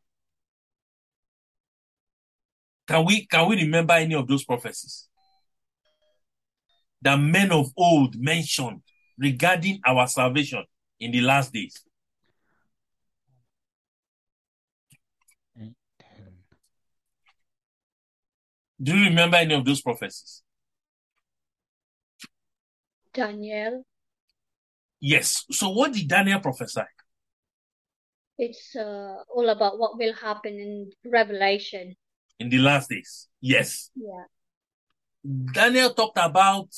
Can 2.91 3.05
we 3.05 3.25
can 3.25 3.47
we 3.47 3.55
remember 3.55 3.93
any 3.93 4.15
of 4.15 4.27
those 4.27 4.43
prophecies 4.43 5.07
that 7.01 7.15
men 7.15 7.49
of 7.53 7.71
old 7.77 8.19
mentioned 8.19 8.81
regarding 9.17 9.79
our 9.85 10.05
salvation 10.09 10.65
in 10.99 11.11
the 11.11 11.21
last 11.21 11.53
days? 11.53 11.85
Do 18.83 18.97
you 18.97 19.05
remember 19.05 19.37
any 19.37 19.53
of 19.53 19.63
those 19.63 19.81
prophecies? 19.81 20.43
Daniel, 23.13 23.85
Yes. 24.99 25.45
So 25.49 25.69
what 25.69 25.93
did 25.93 26.09
Daniel 26.09 26.41
prophesy? 26.41 26.81
it's 28.37 28.75
uh, 28.75 29.23
all 29.33 29.47
about 29.47 29.79
what 29.79 29.97
will 29.97 30.13
happen 30.15 30.55
in 30.55 30.91
Revelation. 31.09 31.95
In 32.41 32.49
the 32.49 32.57
last 32.57 32.89
days. 32.89 33.27
Yes. 33.39 33.91
Yeah. 33.93 34.23
Daniel 35.53 35.93
talked 35.93 36.17
about 36.17 36.69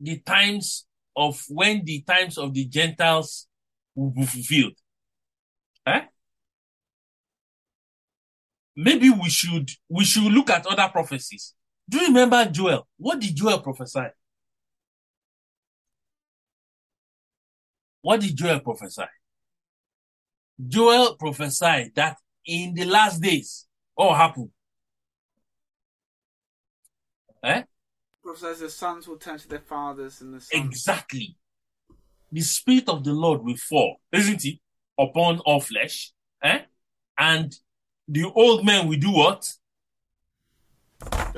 the 0.00 0.18
times 0.20 0.86
of 1.14 1.42
when 1.50 1.84
the 1.84 2.00
times 2.00 2.38
of 2.38 2.54
the 2.54 2.64
Gentiles 2.64 3.46
will 3.94 4.08
be 4.08 4.24
fulfilled. 4.24 4.72
Eh? 5.86 6.00
Maybe 8.74 9.10
we 9.10 9.28
should 9.28 9.70
we 9.90 10.06
should 10.06 10.32
look 10.32 10.48
at 10.48 10.66
other 10.66 10.88
prophecies. 10.90 11.54
Do 11.86 11.98
you 11.98 12.06
remember 12.06 12.46
Joel? 12.46 12.88
What 12.96 13.20
did 13.20 13.36
Joel 13.36 13.60
prophesy? 13.60 14.08
What 18.00 18.20
did 18.22 18.34
Joel 18.34 18.60
prophesy? 18.60 19.04
Joel 20.66 21.16
prophesied 21.16 21.94
that 21.96 22.16
in 22.46 22.72
the 22.72 22.86
last 22.86 23.20
days, 23.20 23.66
what 23.94 24.06
will 24.06 24.14
happen? 24.14 24.52
Eh? 27.46 27.62
prophesies 28.26 28.58
the 28.58 28.68
sons 28.68 29.06
will 29.06 29.16
turn 29.16 29.38
to 29.38 29.48
their 29.48 29.60
fathers 29.60 30.20
and 30.20 30.34
the 30.34 30.40
sons. 30.40 30.66
Exactly. 30.66 31.36
The 32.32 32.40
spirit 32.40 32.88
of 32.88 33.04
the 33.04 33.12
Lord 33.12 33.44
will 33.44 33.56
fall, 33.56 34.00
isn't 34.12 34.44
it? 34.44 34.58
Upon 34.98 35.38
all 35.40 35.60
flesh. 35.60 36.12
Eh? 36.42 36.62
And 37.16 37.54
the 38.08 38.24
old 38.24 38.66
men 38.66 38.88
will 38.88 38.98
do 38.98 39.12
what? 39.12 39.48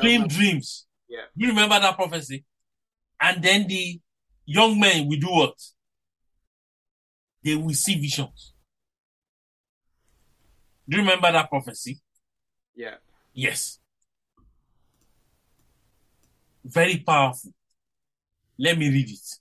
Dream 0.00 0.26
dreams. 0.28 0.86
Yeah. 1.08 1.24
You 1.36 1.48
remember 1.48 1.78
that 1.78 1.96
prophecy? 1.96 2.44
And 3.20 3.42
then 3.42 3.68
the 3.68 4.00
young 4.46 4.80
men 4.80 5.08
will 5.08 5.18
do 5.18 5.30
what? 5.30 5.54
They 7.44 7.54
will 7.54 7.74
see 7.74 8.00
visions. 8.00 8.54
Do 10.88 10.96
you 10.96 11.02
remember 11.02 11.30
that 11.30 11.50
prophecy? 11.50 12.00
Yeah. 12.74 12.94
Yes. 13.34 13.78
Very 16.64 16.98
powerful. 16.98 17.52
Let 18.58 18.76
me 18.76 18.88
read 18.88 19.10
it. 19.10 19.38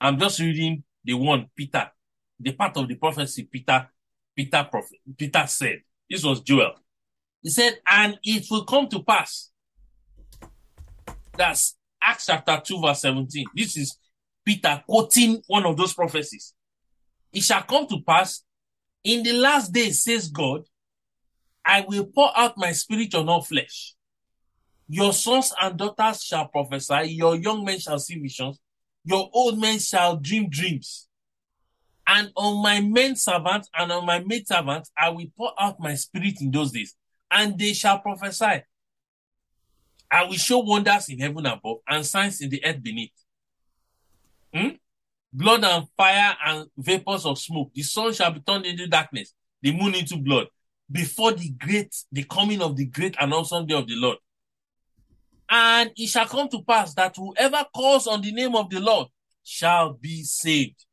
I'm 0.00 0.18
just 0.18 0.40
reading 0.40 0.82
the 1.04 1.14
one 1.14 1.48
Peter, 1.54 1.90
the 2.38 2.52
part 2.52 2.76
of 2.76 2.88
the 2.88 2.94
prophecy 2.96 3.44
Peter, 3.44 3.88
Peter 4.34 4.66
prophet, 4.70 4.98
Peter 5.16 5.44
said. 5.46 5.82
This 6.08 6.24
was 6.24 6.40
Joel. 6.40 6.74
He 7.42 7.50
said, 7.50 7.78
and 7.86 8.18
it 8.22 8.46
will 8.50 8.64
come 8.64 8.88
to 8.88 9.02
pass. 9.02 9.50
That's 11.36 11.76
Acts 12.02 12.26
chapter 12.26 12.60
2, 12.64 12.80
verse 12.80 13.00
17. 13.00 13.46
This 13.54 13.76
is 13.76 13.96
Peter 14.44 14.82
quoting 14.86 15.42
one 15.46 15.64
of 15.66 15.76
those 15.76 15.94
prophecies. 15.94 16.54
It 17.32 17.42
shall 17.42 17.62
come 17.62 17.86
to 17.86 18.00
pass 18.06 18.42
in 19.04 19.22
the 19.22 19.32
last 19.32 19.72
days, 19.72 20.02
says 20.02 20.28
God, 20.28 20.62
I 21.72 21.86
will 21.88 22.04
pour 22.04 22.30
out 22.38 22.58
my 22.58 22.72
spirit 22.72 23.14
on 23.14 23.30
all 23.30 23.40
flesh. 23.40 23.94
Your 24.90 25.14
sons 25.14 25.54
and 25.58 25.78
daughters 25.78 26.22
shall 26.22 26.48
prophesy, 26.48 27.12
your 27.12 27.34
young 27.34 27.64
men 27.64 27.78
shall 27.78 27.98
see 27.98 28.18
visions, 28.18 28.60
your 29.06 29.30
old 29.32 29.58
men 29.58 29.78
shall 29.78 30.16
dream 30.16 30.50
dreams. 30.50 31.08
And 32.06 32.30
on 32.36 32.62
my 32.62 32.82
men 32.82 33.16
servants 33.16 33.70
and 33.74 33.90
on 33.90 34.04
my 34.04 34.18
maid 34.18 34.46
servants, 34.46 34.90
I 34.98 35.08
will 35.08 35.24
pour 35.34 35.52
out 35.58 35.80
my 35.80 35.94
spirit 35.94 36.42
in 36.42 36.50
those 36.50 36.72
days, 36.72 36.94
and 37.30 37.58
they 37.58 37.72
shall 37.72 38.00
prophesy. 38.00 38.64
I 40.10 40.24
will 40.24 40.34
show 40.34 40.58
wonders 40.58 41.08
in 41.08 41.20
heaven 41.20 41.46
above 41.46 41.78
and 41.88 42.04
signs 42.04 42.42
in 42.42 42.50
the 42.50 42.62
earth 42.66 42.82
beneath. 42.82 43.12
Hmm? 44.52 44.76
Blood 45.32 45.64
and 45.64 45.86
fire 45.96 46.36
and 46.44 46.68
vapors 46.76 47.24
of 47.24 47.38
smoke. 47.38 47.70
The 47.72 47.82
sun 47.82 48.12
shall 48.12 48.30
be 48.30 48.40
turned 48.40 48.66
into 48.66 48.86
darkness, 48.88 49.32
the 49.62 49.72
moon 49.72 49.94
into 49.94 50.18
blood, 50.18 50.48
before 50.92 51.32
the 51.32 51.48
great, 51.50 51.94
the 52.12 52.24
coming 52.24 52.60
of 52.60 52.76
the 52.76 52.84
great 52.86 53.16
and 53.18 53.32
awesome 53.32 53.66
day 53.66 53.74
of 53.74 53.86
the 53.86 53.96
Lord. 53.96 54.18
And 55.48 55.90
it 55.96 56.08
shall 56.08 56.26
come 56.26 56.48
to 56.50 56.62
pass 56.62 56.94
that 56.94 57.16
whoever 57.16 57.64
calls 57.74 58.06
on 58.06 58.20
the 58.20 58.32
name 58.32 58.54
of 58.54 58.70
the 58.70 58.80
Lord 58.80 59.08
shall 59.42 59.94
be 59.94 60.22
saved. 60.22 60.84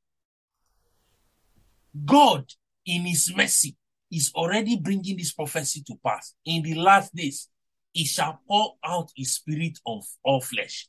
God, 2.06 2.46
in 2.86 3.02
his 3.04 3.34
mercy, 3.36 3.76
is 4.12 4.32
already 4.34 4.78
bringing 4.78 5.18
this 5.18 5.34
prophecy 5.34 5.84
to 5.88 5.96
pass. 6.06 6.34
In 6.46 6.64
the 6.64 6.76
last 6.76 7.14
days, 7.14 7.48
he 7.94 8.06
shall 8.06 8.40
pour 8.48 8.76
out 8.84 9.12
his 9.16 9.36
spirit 9.36 9.80
of 9.86 10.04
all 10.24 10.42
flesh. 10.42 10.88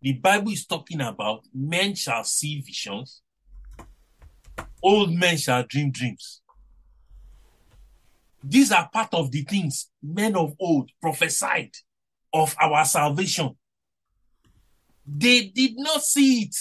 The 0.00 0.14
Bible 0.14 0.52
is 0.52 0.66
talking 0.66 1.00
about 1.00 1.44
men 1.54 1.94
shall 1.94 2.24
see 2.24 2.60
visions, 2.60 3.22
old 4.82 5.12
men 5.12 5.36
shall 5.36 5.64
dream 5.64 5.90
dreams. 5.92 6.41
These 8.42 8.72
are 8.72 8.88
part 8.92 9.14
of 9.14 9.30
the 9.30 9.42
things 9.42 9.90
men 10.02 10.36
of 10.36 10.54
old 10.58 10.90
prophesied 11.00 11.70
of 12.32 12.54
our 12.60 12.84
salvation. 12.84 13.56
They 15.06 15.42
did 15.42 15.72
not 15.76 16.02
see 16.02 16.42
it. 16.42 16.56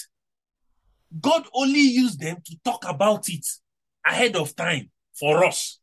God 1.19 1.45
only 1.53 1.81
used 1.81 2.19
them 2.19 2.37
to 2.45 2.55
talk 2.63 2.85
about 2.87 3.27
it 3.29 3.45
ahead 4.05 4.35
of 4.35 4.55
time 4.55 4.89
for 5.13 5.43
us. 5.45 5.79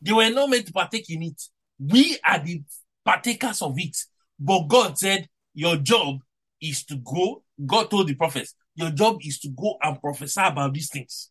They 0.00 0.12
were 0.12 0.30
not 0.30 0.50
meant 0.50 0.66
to 0.66 0.72
partake 0.72 1.08
in 1.10 1.22
it. 1.22 1.42
We 1.78 2.18
are 2.24 2.38
the 2.38 2.62
partakers 3.04 3.62
of 3.62 3.74
it. 3.78 3.96
But 4.38 4.68
God 4.68 4.98
said, 4.98 5.28
Your 5.54 5.76
job 5.76 6.18
is 6.60 6.84
to 6.86 6.96
go. 6.96 7.42
God 7.64 7.90
told 7.90 8.08
the 8.08 8.14
prophets, 8.14 8.54
Your 8.74 8.90
job 8.90 9.18
is 9.22 9.38
to 9.40 9.48
go 9.48 9.78
and 9.82 10.00
prophesy 10.00 10.40
about 10.42 10.74
these 10.74 10.90
things. 10.90 11.30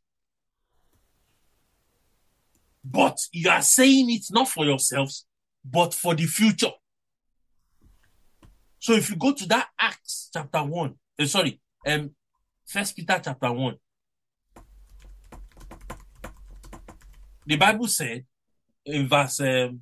But 2.84 3.18
you 3.32 3.50
are 3.50 3.62
saying 3.62 4.12
it 4.12 4.26
not 4.32 4.50
for 4.50 4.66
yourselves, 4.66 5.26
but 5.64 5.94
for 5.94 6.14
the 6.16 6.26
future. 6.26 6.72
So 8.80 8.94
if 8.94 9.10
you 9.10 9.16
go 9.16 9.32
to 9.32 9.46
that 9.48 9.70
Acts 9.80 10.30
chapter 10.34 10.62
1, 10.62 10.96
uh, 11.20 11.26
sorry, 11.26 11.62
um, 11.88 12.12
First 12.66 12.96
Peter 12.96 13.20
chapter 13.24 13.52
1, 13.52 13.76
the 17.46 17.56
Bible 17.56 17.88
said 17.88 18.26
in 18.86 19.08
verse 19.08 19.40
um, 19.40 19.82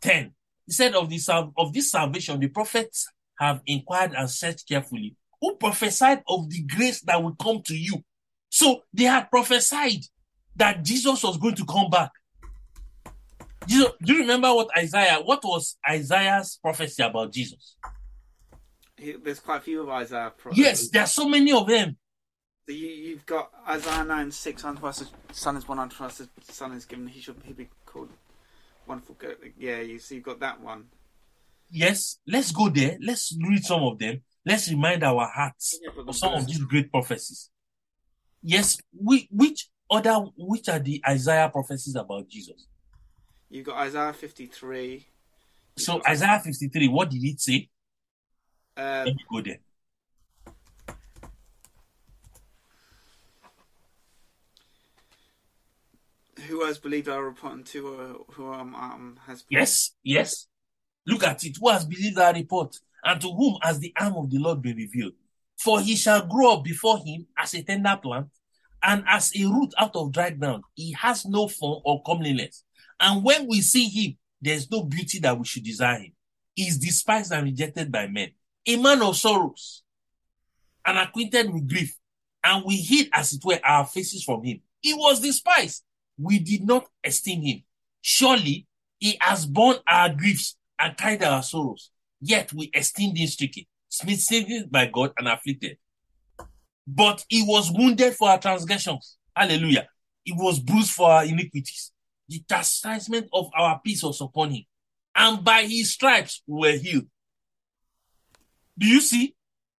10, 0.00 0.32
he 0.66 0.72
said 0.72 0.94
of 0.94 1.08
this, 1.08 1.28
of 1.28 1.72
this 1.72 1.92
salvation, 1.92 2.40
the 2.40 2.48
prophets 2.48 3.08
have 3.38 3.60
inquired 3.66 4.12
and 4.14 4.28
searched 4.28 4.68
carefully, 4.68 5.14
who 5.40 5.54
prophesied 5.56 6.22
of 6.28 6.50
the 6.50 6.62
grace 6.62 7.00
that 7.02 7.22
will 7.22 7.34
come 7.36 7.62
to 7.62 7.76
you. 7.76 8.02
So 8.48 8.82
they 8.92 9.04
had 9.04 9.30
prophesied 9.30 10.04
that 10.56 10.82
Jesus 10.84 11.22
was 11.22 11.36
going 11.36 11.54
to 11.56 11.64
come 11.64 11.90
back. 11.90 12.10
Jesus, 13.66 13.90
do 14.02 14.14
you 14.14 14.20
remember 14.20 14.52
what 14.54 14.68
Isaiah, 14.76 15.18
what 15.22 15.44
was 15.44 15.76
Isaiah's 15.88 16.58
prophecy 16.62 17.02
about 17.02 17.32
Jesus? 17.32 17.76
There's 19.22 19.40
quite 19.40 19.58
a 19.58 19.60
few 19.60 19.82
of 19.82 19.88
Isaiah. 19.88 20.32
Pro- 20.36 20.52
Yes, 20.54 20.88
there 20.90 21.02
are 21.02 21.06
so 21.06 21.28
many 21.28 21.52
of 21.52 21.66
them. 21.66 21.96
So 22.66 22.74
you, 22.74 22.88
you've 22.88 23.26
got 23.26 23.50
Isaiah 23.68 24.04
9 24.04 24.30
6 24.30 24.64
unto 24.64 24.86
us, 24.86 24.98
the 24.98 25.34
son 25.34 25.56
is 25.56 25.64
born 25.64 25.78
unto 25.78 26.04
us, 26.04 26.18
the 26.18 26.28
son 26.52 26.72
is 26.72 26.84
given, 26.84 27.06
he 27.06 27.20
shall 27.20 27.34
he 27.44 27.52
be 27.52 27.68
called 27.86 28.10
wonderful. 28.86 29.16
Yeah, 29.58 29.80
you 29.80 29.98
see, 29.98 30.16
you've 30.16 30.24
got 30.24 30.40
that 30.40 30.60
one. 30.60 30.86
Yes, 31.70 32.18
let's 32.26 32.50
go 32.50 32.68
there. 32.68 32.98
Let's 33.00 33.36
read 33.48 33.64
some 33.64 33.82
of 33.82 33.98
them. 33.98 34.22
Let's 34.44 34.68
remind 34.68 35.04
our 35.04 35.26
hearts 35.32 35.78
Yeah, 35.82 36.02
of 36.04 36.16
some 36.16 36.34
of 36.34 36.46
these 36.46 36.58
great 36.64 36.90
prophecies. 36.90 37.50
Yes, 38.42 38.78
we, 38.98 39.28
which 39.30 39.68
other, 39.90 40.26
which 40.36 40.68
are 40.68 40.78
the 40.78 41.02
Isaiah 41.06 41.48
prophecies 41.48 41.96
about 41.96 42.28
Jesus? 42.28 42.66
You've 43.48 43.66
got 43.66 43.78
Isaiah 43.78 44.12
53. 44.12 45.06
So 45.76 46.00
Isaiah 46.06 46.40
53, 46.40 46.88
what 46.88 47.10
did 47.10 47.24
it 47.24 47.40
say? 47.40 47.68
Uh, 48.76 49.04
Let 49.06 49.16
me 49.16 49.24
go 49.30 49.40
there. 49.40 49.58
who 56.50 56.64
has 56.64 56.78
believed 56.78 57.08
our 57.08 57.24
report 57.24 57.52
and 57.54 57.66
to 57.66 57.88
uh, 57.94 58.32
who 58.32 58.52
um, 58.52 58.74
um, 58.74 59.18
has 59.26 59.44
Yes, 59.48 59.92
yes. 60.02 60.46
Look 61.06 61.24
at 61.24 61.44
it. 61.44 61.56
Who 61.60 61.68
has 61.68 61.84
believed 61.84 62.18
our 62.18 62.32
report? 62.32 62.76
And 63.04 63.20
to 63.20 63.28
whom 63.28 63.56
has 63.62 63.78
the 63.78 63.94
arm 63.98 64.14
of 64.14 64.30
the 64.30 64.38
Lord 64.38 64.60
been 64.60 64.76
revealed? 64.76 65.14
For 65.58 65.80
he 65.80 65.96
shall 65.96 66.26
grow 66.26 66.54
up 66.54 66.64
before 66.64 66.98
him 66.98 67.26
as 67.38 67.54
a 67.54 67.62
tender 67.62 67.98
plant, 68.02 68.28
and 68.82 69.04
as 69.06 69.32
a 69.36 69.44
root 69.44 69.72
out 69.78 69.94
of 69.94 70.12
dry 70.12 70.30
ground. 70.30 70.64
He 70.74 70.92
has 70.92 71.26
no 71.26 71.48
form 71.48 71.82
or 71.84 72.02
comeliness. 72.02 72.64
And 72.98 73.24
when 73.24 73.46
we 73.46 73.60
see 73.60 73.88
him, 73.88 74.16
there's 74.40 74.70
no 74.70 74.82
beauty 74.84 75.18
that 75.20 75.38
we 75.38 75.44
should 75.44 75.64
desire 75.64 75.98
him. 75.98 76.12
He 76.54 76.64
is 76.64 76.78
despised 76.78 77.32
and 77.32 77.44
rejected 77.44 77.92
by 77.92 78.06
men, 78.06 78.30
a 78.66 78.76
man 78.76 79.02
of 79.02 79.16
sorrows, 79.16 79.82
and 80.84 80.98
acquainted 80.98 81.52
with 81.52 81.68
grief. 81.68 81.96
And 82.42 82.64
we 82.64 82.76
hid, 82.76 83.08
as 83.12 83.32
it 83.34 83.44
were, 83.44 83.60
our 83.64 83.86
faces 83.86 84.24
from 84.24 84.42
him. 84.44 84.60
He 84.80 84.94
was 84.94 85.20
despised. 85.20 85.84
We 86.18 86.38
did 86.38 86.66
not 86.66 86.86
esteem 87.04 87.42
him. 87.42 87.62
Surely 88.00 88.66
he 88.98 89.16
has 89.20 89.46
borne 89.46 89.76
our 89.86 90.08
griefs 90.10 90.56
and 90.78 90.96
carried 90.96 91.22
our 91.22 91.42
sorrows. 91.42 91.90
Yet 92.20 92.52
we 92.52 92.66
esteemed 92.74 93.18
him 93.18 93.26
stricken, 93.26 93.64
smitten 93.88 94.68
by 94.70 94.86
God 94.86 95.12
and 95.18 95.28
afflicted. 95.28 95.78
But 96.86 97.24
he 97.28 97.42
was 97.42 97.70
wounded 97.70 98.14
for 98.14 98.30
our 98.30 98.38
transgressions. 98.38 99.16
Hallelujah. 99.34 99.88
He 100.24 100.32
was 100.32 100.58
bruised 100.58 100.90
for 100.92 101.10
our 101.10 101.24
iniquities. 101.24 101.92
The 102.28 102.42
chastisement 102.48 103.28
of 103.32 103.50
our 103.56 103.80
peace 103.84 104.02
was 104.02 104.20
upon 104.20 104.50
him. 104.50 104.64
And 105.14 105.44
by 105.44 105.62
his 105.62 105.92
stripes 105.92 106.42
we 106.46 106.60
were 106.60 106.76
healed. 106.76 107.06
Do 108.78 108.86
you 108.86 109.00
see? 109.00 109.34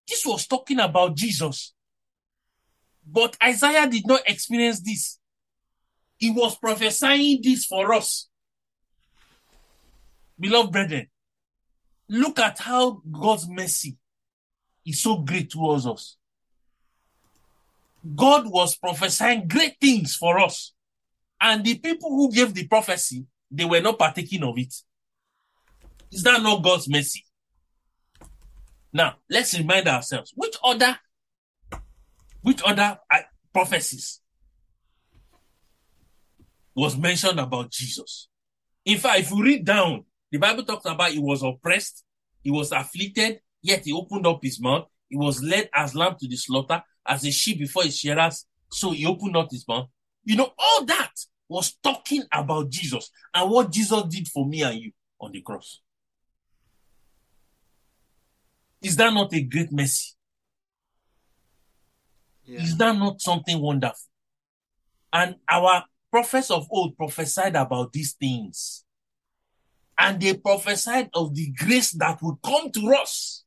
This 0.08 0.26
was 0.26 0.46
talking 0.46 0.80
about 0.80 1.16
Jesus. 1.16 1.74
But 3.06 3.38
Isaiah 3.44 3.88
did 3.88 4.06
not 4.06 4.22
experience 4.28 4.82
this. 4.82 5.20
He 6.18 6.30
was 6.30 6.58
prophesying 6.58 7.40
this 7.42 7.66
for 7.66 7.94
us. 7.94 8.30
Beloved 10.40 10.72
brethren, 10.72 11.08
look 12.10 12.40
at 12.40 12.60
how 12.60 13.02
God's 13.10 13.48
mercy 13.48 13.98
is 14.86 15.02
so 15.02 15.18
great 15.18 15.50
towards 15.50 15.86
us. 15.88 16.18
God 18.16 18.48
was 18.48 18.78
prophesying 18.78 19.48
great 19.48 19.76
things 19.80 20.16
for 20.16 20.40
us. 20.40 20.74
And 21.40 21.64
the 21.64 21.78
people 21.78 22.10
who 22.10 22.32
gave 22.32 22.54
the 22.54 22.68
prophecy 22.68 23.26
they 23.52 23.66
were 23.66 23.82
not 23.82 24.00
partaking 24.00 24.44
of 24.44 24.58
it. 24.58 24.74
Is 26.12 26.24
that 26.24 26.42
not 26.42 26.64
God's 26.64 26.90
mercy? 26.90 27.26
Now, 28.94 29.16
let's 29.30 29.58
remind 29.58 29.88
ourselves 29.88 30.32
which 30.36 30.56
other 30.64 30.98
which 32.42 32.62
other 32.66 32.98
uh, 33.12 33.20
prophecies 33.54 34.20
was 36.76 36.98
mentioned 36.98 37.40
about 37.40 37.70
Jesus. 37.70 38.30
In 38.86 38.98
fact, 38.98 39.20
if 39.20 39.32
you 39.32 39.44
read 39.44 39.66
down, 39.66 40.06
the 40.32 40.40
Bible 40.40 40.64
talks 40.64 40.86
about 40.86 41.12
he 41.12 41.20
was 41.20 41.44
oppressed, 41.44 42.04
he 42.42 42.50
was 42.50 42.72
afflicted, 42.72 43.42
yet 43.62 43.86
he 43.86 43.94
opened 43.94 44.26
up 44.26 44.40
his 44.42 44.60
mouth. 44.60 44.88
He 45.08 45.18
was 45.18 45.44
led 45.44 45.70
as 45.74 45.94
lamb 45.94 46.16
to 46.20 46.28
the 46.28 46.38
slaughter, 46.38 46.82
as 47.08 47.26
a 47.26 47.32
sheep 47.32 47.60
before 47.60 47.84
his 47.84 47.98
shearers. 47.98 48.46
So 48.72 48.92
he 48.92 49.06
opened 49.06 49.38
up 49.38 49.50
his 49.52 49.68
mouth. 49.68 49.88
You 50.24 50.36
know, 50.36 50.52
all 50.58 50.86
that 50.86 51.12
was 51.50 51.76
talking 51.84 52.24
about 52.32 52.70
Jesus 52.70 53.12
and 53.34 53.50
what 53.50 53.72
Jesus 53.72 54.04
did 54.04 54.28
for 54.28 54.46
me 54.46 54.62
and 54.62 54.80
you 54.80 54.92
on 55.20 55.32
the 55.32 55.42
cross. 55.42 55.82
Is 58.82 58.96
that 58.96 59.14
not 59.14 59.34
a 59.34 59.42
great 59.42 59.72
mercy? 59.72 60.16
Yeah. 62.46 62.64
Is 62.64 62.78
that 62.78 62.98
not 62.98 63.22
something 63.22 63.60
wonderful? 63.60 64.00
And 65.14 65.36
our 65.48 65.84
prophets 66.10 66.50
of 66.50 66.68
old 66.72 66.98
prophesied 66.98 67.56
about 67.56 67.94
these 67.94 68.14
things. 68.14 68.84
And 69.98 70.20
they 70.20 70.36
prophesied 70.36 71.10
of 71.14 71.36
the 71.36 71.52
grace 71.52 71.92
that 71.92 72.22
would 72.22 72.38
come 72.44 72.72
to 72.72 72.94
us. 72.96 73.44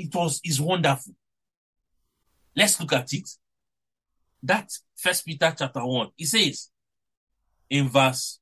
It 0.00 0.14
was 0.14 0.40
is 0.44 0.60
wonderful. 0.60 1.14
Let's 2.56 2.80
look 2.80 2.92
at 2.94 3.12
it. 3.12 3.28
That 4.42 4.70
first 4.96 5.26
Peter 5.26 5.54
chapter 5.56 5.84
1. 5.84 6.08
It 6.16 6.26
says 6.26 6.70
in 7.68 7.88
verse 7.88 8.40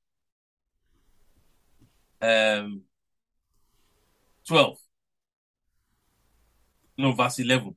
um 2.23 2.83
12. 4.47 4.79
No, 6.97 7.12
verse 7.12 7.38
11. 7.40 7.77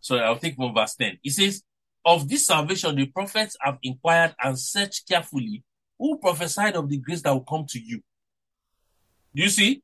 So 0.00 0.16
I'll 0.16 0.36
take 0.38 0.56
from 0.56 0.74
verse 0.74 0.94
10. 0.96 1.18
It 1.22 1.30
says, 1.30 1.62
Of 2.04 2.28
this 2.28 2.46
salvation 2.46 2.96
the 2.96 3.06
prophets 3.06 3.56
have 3.60 3.78
inquired 3.82 4.34
and 4.42 4.58
searched 4.58 5.08
carefully 5.08 5.62
who 5.98 6.18
prophesied 6.18 6.74
of 6.74 6.88
the 6.88 6.96
grace 6.98 7.22
that 7.22 7.32
will 7.32 7.44
come 7.44 7.64
to 7.68 7.78
you. 7.78 8.02
Do 9.34 9.42
you 9.42 9.48
see? 9.48 9.82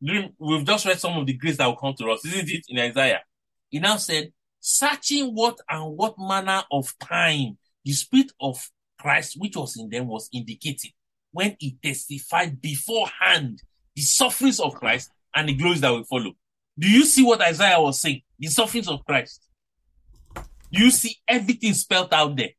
We've 0.00 0.64
just 0.64 0.86
read 0.86 1.00
some 1.00 1.16
of 1.18 1.26
the 1.26 1.32
grace 1.32 1.56
that 1.56 1.66
will 1.66 1.76
come 1.76 1.94
to 1.98 2.10
us, 2.10 2.24
isn't 2.26 2.48
it? 2.48 2.64
In 2.68 2.78
Isaiah. 2.78 3.22
He 3.70 3.78
now 3.78 3.96
said, 3.96 4.32
searching 4.60 5.34
what 5.34 5.58
and 5.68 5.96
what 5.96 6.14
manner 6.18 6.62
of 6.70 6.94
time 6.98 7.58
the 7.84 7.92
spirit 7.92 8.32
of 8.40 8.70
Christ, 8.98 9.36
which 9.38 9.56
was 9.56 9.76
in 9.78 9.88
them, 9.90 10.06
was 10.06 10.28
indicating 10.32 10.92
when 11.32 11.56
he 11.58 11.76
testified 11.82 12.60
beforehand 12.62 13.60
the 13.94 14.02
sufferings 14.02 14.60
of 14.60 14.74
Christ 14.74 15.10
and 15.34 15.48
the 15.48 15.54
glories 15.54 15.80
that 15.80 15.90
will 15.90 16.04
follow. 16.04 16.32
Do 16.78 16.88
you 16.88 17.04
see 17.04 17.22
what 17.22 17.40
Isaiah 17.40 17.80
was 17.80 18.00
saying? 18.00 18.22
The 18.38 18.48
sufferings 18.48 18.88
of 18.88 19.04
Christ. 19.04 19.46
Do 20.34 20.82
you 20.82 20.90
see 20.90 21.16
everything 21.28 21.72
spelled 21.74 22.12
out 22.12 22.36
there? 22.36 22.50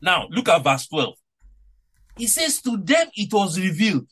Now, 0.00 0.28
look 0.30 0.48
at 0.48 0.62
verse 0.62 0.86
12. 0.86 1.14
He 2.20 2.26
says, 2.26 2.60
To 2.60 2.76
them 2.76 3.06
it 3.14 3.32
was 3.32 3.58
revealed 3.58 4.06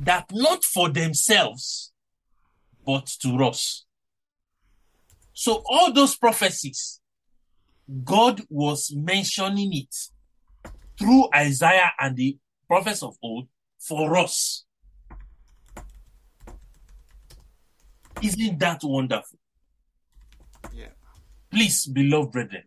that 0.00 0.26
not 0.32 0.64
for 0.64 0.88
themselves, 0.88 1.92
but 2.84 3.06
to 3.22 3.44
us. 3.44 3.84
So, 5.32 5.62
all 5.64 5.92
those 5.92 6.16
prophecies, 6.16 7.00
God 8.02 8.42
was 8.50 8.92
mentioning 8.96 9.74
it 9.74 9.94
through 10.98 11.28
Isaiah 11.32 11.92
and 12.00 12.16
the 12.16 12.36
prophets 12.66 13.04
of 13.04 13.16
old 13.22 13.46
for 13.78 14.16
us. 14.16 14.64
Isn't 18.20 18.58
that 18.58 18.80
wonderful? 18.82 19.38
Yeah. 20.74 20.88
Please, 21.48 21.86
beloved 21.86 22.32
brethren, 22.32 22.64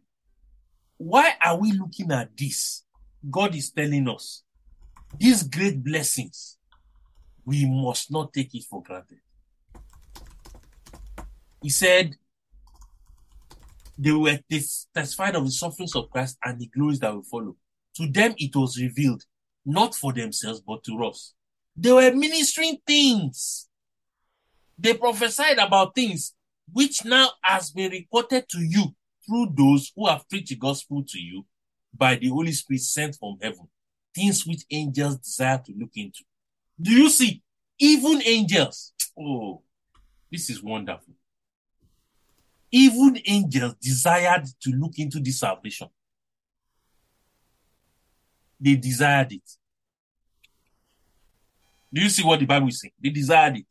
why 0.95 1.33
are 1.45 1.57
we 1.57 1.73
looking 1.73 2.13
at 2.13 2.37
this? 2.37 2.85
God 3.27 3.55
is 3.55 3.71
telling 3.71 4.07
us 4.07 4.43
these 5.17 5.43
great 5.43 5.83
blessings, 5.83 6.57
we 7.45 7.65
must 7.65 8.11
not 8.11 8.31
take 8.31 8.53
it 8.53 8.63
for 8.69 8.83
granted. 8.83 9.19
He 11.61 11.69
said, 11.69 12.15
they 13.97 14.11
were 14.11 14.39
testified 14.93 15.35
of 15.35 15.43
the 15.43 15.51
sufferings 15.51 15.95
of 15.95 16.09
Christ 16.09 16.37
and 16.43 16.59
the 16.59 16.67
glories 16.67 16.99
that 16.99 17.13
will 17.13 17.23
follow. 17.23 17.57
To 17.97 18.07
them 18.07 18.33
it 18.37 18.55
was 18.55 18.79
revealed, 18.79 19.23
not 19.65 19.93
for 19.93 20.13
themselves, 20.13 20.61
but 20.61 20.83
to 20.85 21.03
us. 21.03 21.33
They 21.75 21.91
were 21.91 22.13
ministering 22.13 22.77
things. 22.87 23.67
They 24.77 24.93
prophesied 24.93 25.57
about 25.57 25.95
things 25.95 26.33
which 26.71 27.03
now 27.03 27.29
has 27.41 27.71
been 27.71 27.91
reported 27.91 28.47
to 28.49 28.59
you 28.59 28.95
through 29.25 29.53
those 29.57 29.91
who 29.95 30.07
have 30.07 30.29
preached 30.29 30.49
the 30.49 30.55
gospel 30.55 31.03
to 31.05 31.19
you 31.19 31.45
by 31.93 32.15
the 32.15 32.29
Holy 32.29 32.51
Spirit 32.51 32.81
sent 32.81 33.15
from 33.15 33.37
heaven. 33.41 33.67
Things 34.13 34.45
which 34.45 34.63
angels 34.71 35.17
desire 35.17 35.61
to 35.65 35.73
look 35.77 35.91
into. 35.95 36.23
Do 36.81 36.91
you 36.91 37.09
see? 37.09 37.41
Even 37.77 38.21
angels. 38.25 38.93
Oh, 39.17 39.61
this 40.31 40.49
is 40.49 40.63
wonderful. 40.63 41.13
Even 42.71 43.19
angels 43.25 43.75
desired 43.81 44.45
to 44.61 44.69
look 44.71 44.97
into 44.97 45.19
this 45.19 45.39
salvation. 45.39 45.87
They 48.59 48.75
desired 48.75 49.31
it. 49.31 49.49
Do 51.91 52.01
you 52.01 52.09
see 52.09 52.23
what 52.23 52.39
the 52.39 52.45
Bible 52.45 52.67
is 52.67 52.81
saying? 52.81 52.93
They 53.01 53.09
desired 53.09 53.57
it. 53.57 53.65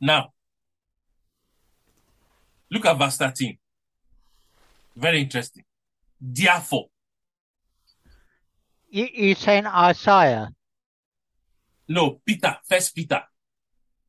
Now, 0.00 0.32
look 2.70 2.84
at 2.84 2.98
verse 2.98 3.16
13. 3.16 3.58
Very 4.96 5.20
interesting. 5.22 5.64
Therefore, 6.20 6.86
You, 8.88 9.08
you 9.12 9.34
saying 9.34 9.66
Isaiah, 9.66 10.48
no, 11.88 12.20
Peter, 12.24 12.56
first 12.68 12.94
Peter, 12.94 13.22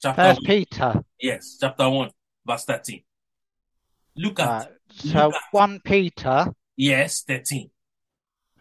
chapter 0.02 0.22
First 0.24 0.42
1. 0.42 0.46
Peter. 0.48 1.04
Yes, 1.20 1.58
chapter 1.60 1.90
1, 1.90 2.10
verse 2.46 2.64
13. 2.66 3.04
Look 4.16 4.40
at, 4.40 4.48
Right. 4.48 4.68
So 4.90 5.32
at- 5.34 5.42
1 5.52 5.82
Peter 5.84 6.48
yes, 6.76 7.24
13. 7.24 7.70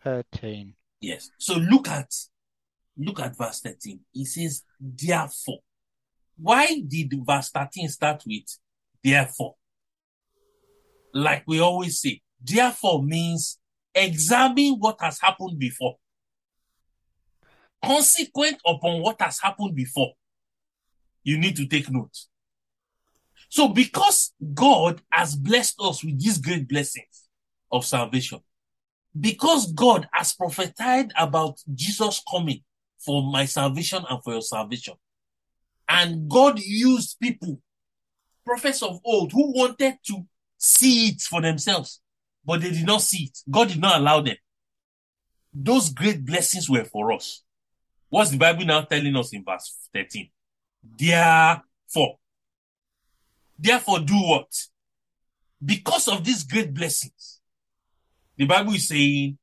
13. 0.03 0.75
Yes. 1.01 1.31
So 1.39 1.55
look 1.55 1.89
at, 1.89 2.12
look 2.99 3.21
at 3.21 3.37
verse 3.37 3.61
13. 3.61 4.01
It 4.15 4.27
says, 4.27 4.62
therefore. 4.81 5.59
Why 6.39 6.83
did 6.87 7.12
verse 7.27 7.51
13 7.51 7.89
start 7.89 8.23
with 8.27 8.45
therefore? 9.03 9.55
Like 11.16 11.44
we 11.46 11.61
always 11.61 11.98
say, 11.98 12.20
therefore 12.44 13.02
means 13.02 13.59
examine 13.94 14.74
what 14.74 15.00
has 15.00 15.18
happened 15.18 15.59
before. 15.59 15.96
Consequent 17.83 18.59
upon 18.66 19.00
what 19.00 19.18
has 19.22 19.40
happened 19.40 19.74
before, 19.74 20.12
you 21.24 21.38
need 21.38 21.57
to 21.57 21.66
take 21.66 21.90
note. 21.90 22.14
So 23.48 23.68
because 23.68 24.35
God 24.52 25.00
has 25.11 25.35
blessed 25.35 25.76
us 25.81 26.05
with 26.05 26.22
these 26.22 26.37
great 26.37 26.68
blessings 26.68 27.31
of 27.72 27.87
salvation, 27.87 28.40
because 29.18 29.72
God 29.72 30.07
has 30.12 30.35
prophesied 30.35 31.12
about 31.16 31.62
Jesus 31.74 32.22
coming 32.31 32.62
for 32.98 33.22
my 33.22 33.46
salvation 33.46 34.05
and 34.11 34.22
for 34.22 34.35
your 34.35 34.42
salvation, 34.42 34.96
and 35.88 36.29
God 36.29 36.61
used 36.61 37.18
people, 37.18 37.59
prophets 38.44 38.83
of 38.83 39.00
old, 39.02 39.33
who 39.33 39.55
wanted 39.55 39.94
to 40.09 40.26
see 40.59 41.09
it 41.09 41.21
for 41.23 41.40
themselves, 41.40 42.01
but 42.45 42.61
they 42.61 42.71
did 42.71 42.87
not 42.87 43.03
see 43.03 43.25
it. 43.25 43.38
God 43.51 43.69
did 43.69 43.81
not 43.81 44.01
allow 44.01 44.21
them. 44.21 44.37
Those 45.53 45.90
great 45.90 46.25
blessings 46.25 46.69
were 46.69 46.85
for 46.85 47.12
us. 47.12 47.42
What's 48.09 48.31
the 48.31 48.38
Bible 48.38 48.64
now 48.64 48.83
telling 48.83 49.16
us 49.16 49.33
in 49.33 49.45
verse 49.45 49.88
13? 49.92 50.29
Therefore, 50.99 52.19
therefore, 53.59 54.01
do 54.01 54.14
what? 54.14 54.53
Because 55.64 56.09
of 56.09 56.23
these 56.25 56.45
great 56.45 56.73
blessings, 56.73 57.40
the 58.37 58.45
Bible 58.45 58.75
is 58.75 58.88
saying, 58.88 59.38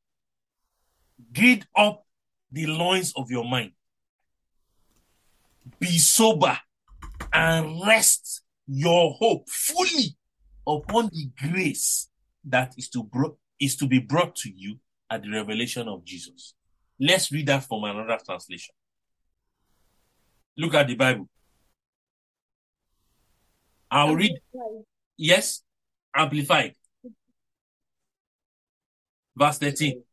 gird 1.33 1.65
up 1.75 2.05
the 2.51 2.67
loins 2.67 3.11
of 3.15 3.31
your 3.31 3.43
mind, 3.43 3.71
be 5.79 5.97
sober, 5.97 6.57
and 7.33 7.81
rest 7.85 8.43
your 8.67 9.13
hope 9.13 9.49
fully 9.49 10.15
upon 10.67 11.09
the 11.11 11.29
grace 11.37 12.09
that 12.45 12.73
is 12.77 12.89
to 12.89 13.03
bro- 13.03 13.37
is 13.59 13.75
to 13.77 13.87
be 13.87 13.99
brought 13.99 14.35
to 14.35 14.49
you 14.53 14.79
at 15.09 15.23
the 15.23 15.31
revelation 15.31 15.87
of 15.87 16.03
Jesus. 16.03 16.53
Let's 16.99 17.31
read 17.31 17.47
that 17.47 17.63
from 17.63 17.83
another 17.83 18.17
translation. 18.25 18.75
Look 20.57 20.73
at 20.73 20.87
the 20.87 20.95
Bible. 20.95 21.27
I'll 23.89 24.15
read. 24.15 24.39
Yes, 25.17 25.61
amplified. 26.15 26.73
Verse 29.35 29.57
13. 29.59 30.03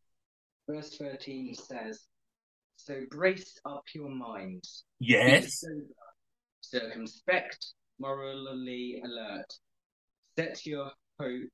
Verse 0.69 0.97
13 0.97 1.55
says, 1.55 2.01
So 2.77 3.01
brace 3.11 3.59
up 3.65 3.85
your 3.95 4.11
minds. 4.11 4.85
Yes. 4.99 5.61
sober, 5.61 5.85
circumspect, 6.61 7.75
morally 7.99 9.03
alert. 9.05 9.53
Set 10.39 10.65
your 10.67 10.91
hope 11.19 11.49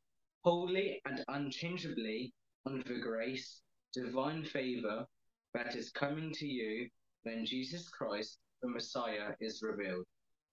wholly 0.45 1.01
and 1.05 1.25
unchangeably 1.29 2.33
on 2.67 2.83
the 2.87 2.99
grace, 2.99 3.63
divine 3.93 4.45
favor 4.45 5.07
that 5.55 5.75
is 5.75 5.91
coming 5.91 6.33
to 6.33 6.47
you 6.47 6.89
when 7.23 7.45
Jesus 7.45 7.89
Christ, 7.89 8.39
the 8.63 8.69
Messiah, 8.69 9.33
is 9.41 9.63
revealed. 9.63 10.05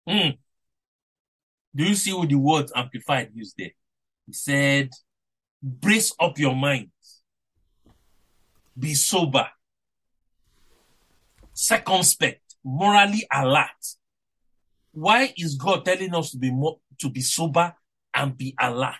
Hmm. 0.08 0.30
Do 1.76 1.84
you 1.84 1.96
see 1.96 2.14
what 2.14 2.30
the 2.30 2.36
word 2.36 2.72
amplified 2.76 3.30
used 3.34 3.56
there? 3.58 3.72
He 4.26 4.34
said, 4.34 4.90
brace 5.62 6.14
up 6.20 6.38
your 6.40 6.56
mind. 6.56 6.90
Be 8.78 8.94
sober. 8.96 9.48
Circumspect. 11.54 12.42
Morally 12.64 13.28
alert. 13.32 13.68
Why 14.94 15.34
is 15.38 15.56
God 15.56 15.86
telling 15.86 16.16
us 16.16 16.32
to 16.32 16.38
be 16.38 16.52
more, 16.52 16.78
to 17.00 17.10
be 17.10 17.22
sober 17.22 17.76
and 18.14 18.38
be 18.38 18.56
alert? 18.60 18.96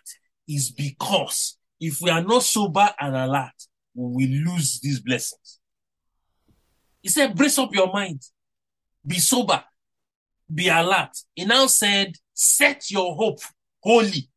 Is 0.48 0.72
because 0.72 1.58
if 1.80 2.00
we 2.02 2.10
are 2.10 2.24
not 2.24 2.44
sober 2.44 2.90
and 3.00 3.16
alert, 3.16 3.54
we 3.94 4.28
will 4.28 4.54
lose 4.54 4.80
these 4.82 5.00
blessings. 5.00 5.60
He 7.02 7.10
said, 7.10 7.36
brace 7.36 7.58
up 7.58 7.74
your 7.74 7.92
mind. 7.92 8.22
Be 9.06 9.20
sober 9.20 9.64
be 10.54 10.68
alert. 10.68 11.18
He 11.36 11.46
now 11.46 11.68
said, 11.68 12.16
set 12.34 12.90
your 12.92 13.16
hope 13.16 13.40
wholly, 13.82 14.30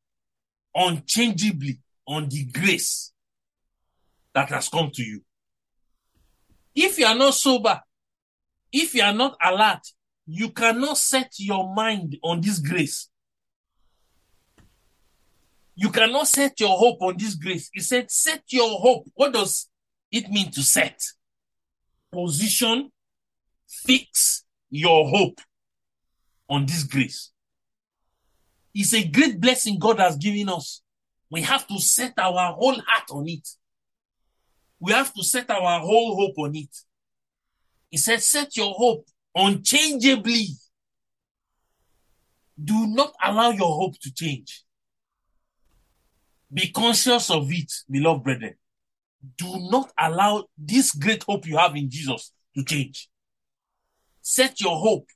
unchangeably 0.74 1.80
on 2.06 2.28
the 2.28 2.44
grace 2.44 3.12
that 4.34 4.50
has 4.50 4.68
come 4.68 4.90
to 4.94 5.02
you. 5.02 5.22
If 6.74 6.98
you 6.98 7.06
are 7.06 7.14
not 7.14 7.34
sober, 7.34 7.80
if 8.72 8.94
you 8.94 9.02
are 9.02 9.14
not 9.14 9.36
alert, 9.42 9.80
you 10.26 10.50
cannot 10.50 10.98
set 10.98 11.32
your 11.38 11.72
mind 11.74 12.16
on 12.22 12.40
this 12.40 12.58
grace. 12.58 13.08
You 15.78 15.90
cannot 15.90 16.26
set 16.26 16.58
your 16.58 16.76
hope 16.76 17.02
on 17.02 17.16
this 17.18 17.34
grace. 17.34 17.68
He 17.72 17.80
said, 17.80 18.10
set 18.10 18.42
your 18.48 18.80
hope. 18.80 19.06
What 19.14 19.34
does 19.34 19.68
it 20.10 20.30
mean 20.30 20.50
to 20.52 20.62
set? 20.62 20.98
Position, 22.10 22.90
fix 23.68 24.44
your 24.70 25.06
hope 25.06 25.38
on 26.48 26.64
this 26.64 26.82
grace. 26.82 27.30
It's 28.74 28.94
a 28.94 29.06
great 29.06 29.38
blessing 29.38 29.78
God 29.78 30.00
has 30.00 30.16
given 30.16 30.48
us. 30.48 30.82
We 31.30 31.42
have 31.42 31.66
to 31.68 31.78
set 31.78 32.14
our 32.18 32.54
whole 32.54 32.80
heart 32.86 33.10
on 33.10 33.28
it. 33.28 33.46
We 34.80 34.92
have 34.92 35.12
to 35.12 35.22
set 35.22 35.50
our 35.50 35.80
whole 35.80 36.16
hope 36.16 36.38
on 36.38 36.56
it. 36.56 36.74
He 37.90 37.98
said, 37.98 38.22
set 38.22 38.56
your 38.56 38.72
hope 38.72 39.06
unchangeably. 39.34 40.48
Do 42.62 42.86
not 42.86 43.12
allow 43.22 43.50
your 43.50 43.74
hope 43.76 43.98
to 44.00 44.14
change. 44.14 44.62
Be 46.56 46.70
conscious 46.70 47.28
of 47.30 47.52
it, 47.52 47.70
beloved 47.90 48.24
brethren. 48.24 48.54
Do 49.36 49.68
not 49.70 49.92
allow 49.98 50.46
this 50.56 50.90
great 50.90 51.22
hope 51.22 51.46
you 51.46 51.58
have 51.58 51.76
in 51.76 51.90
Jesus 51.90 52.32
to 52.56 52.64
change. 52.64 53.10
Set 54.22 54.58
your 54.62 54.78
hope 54.78 55.06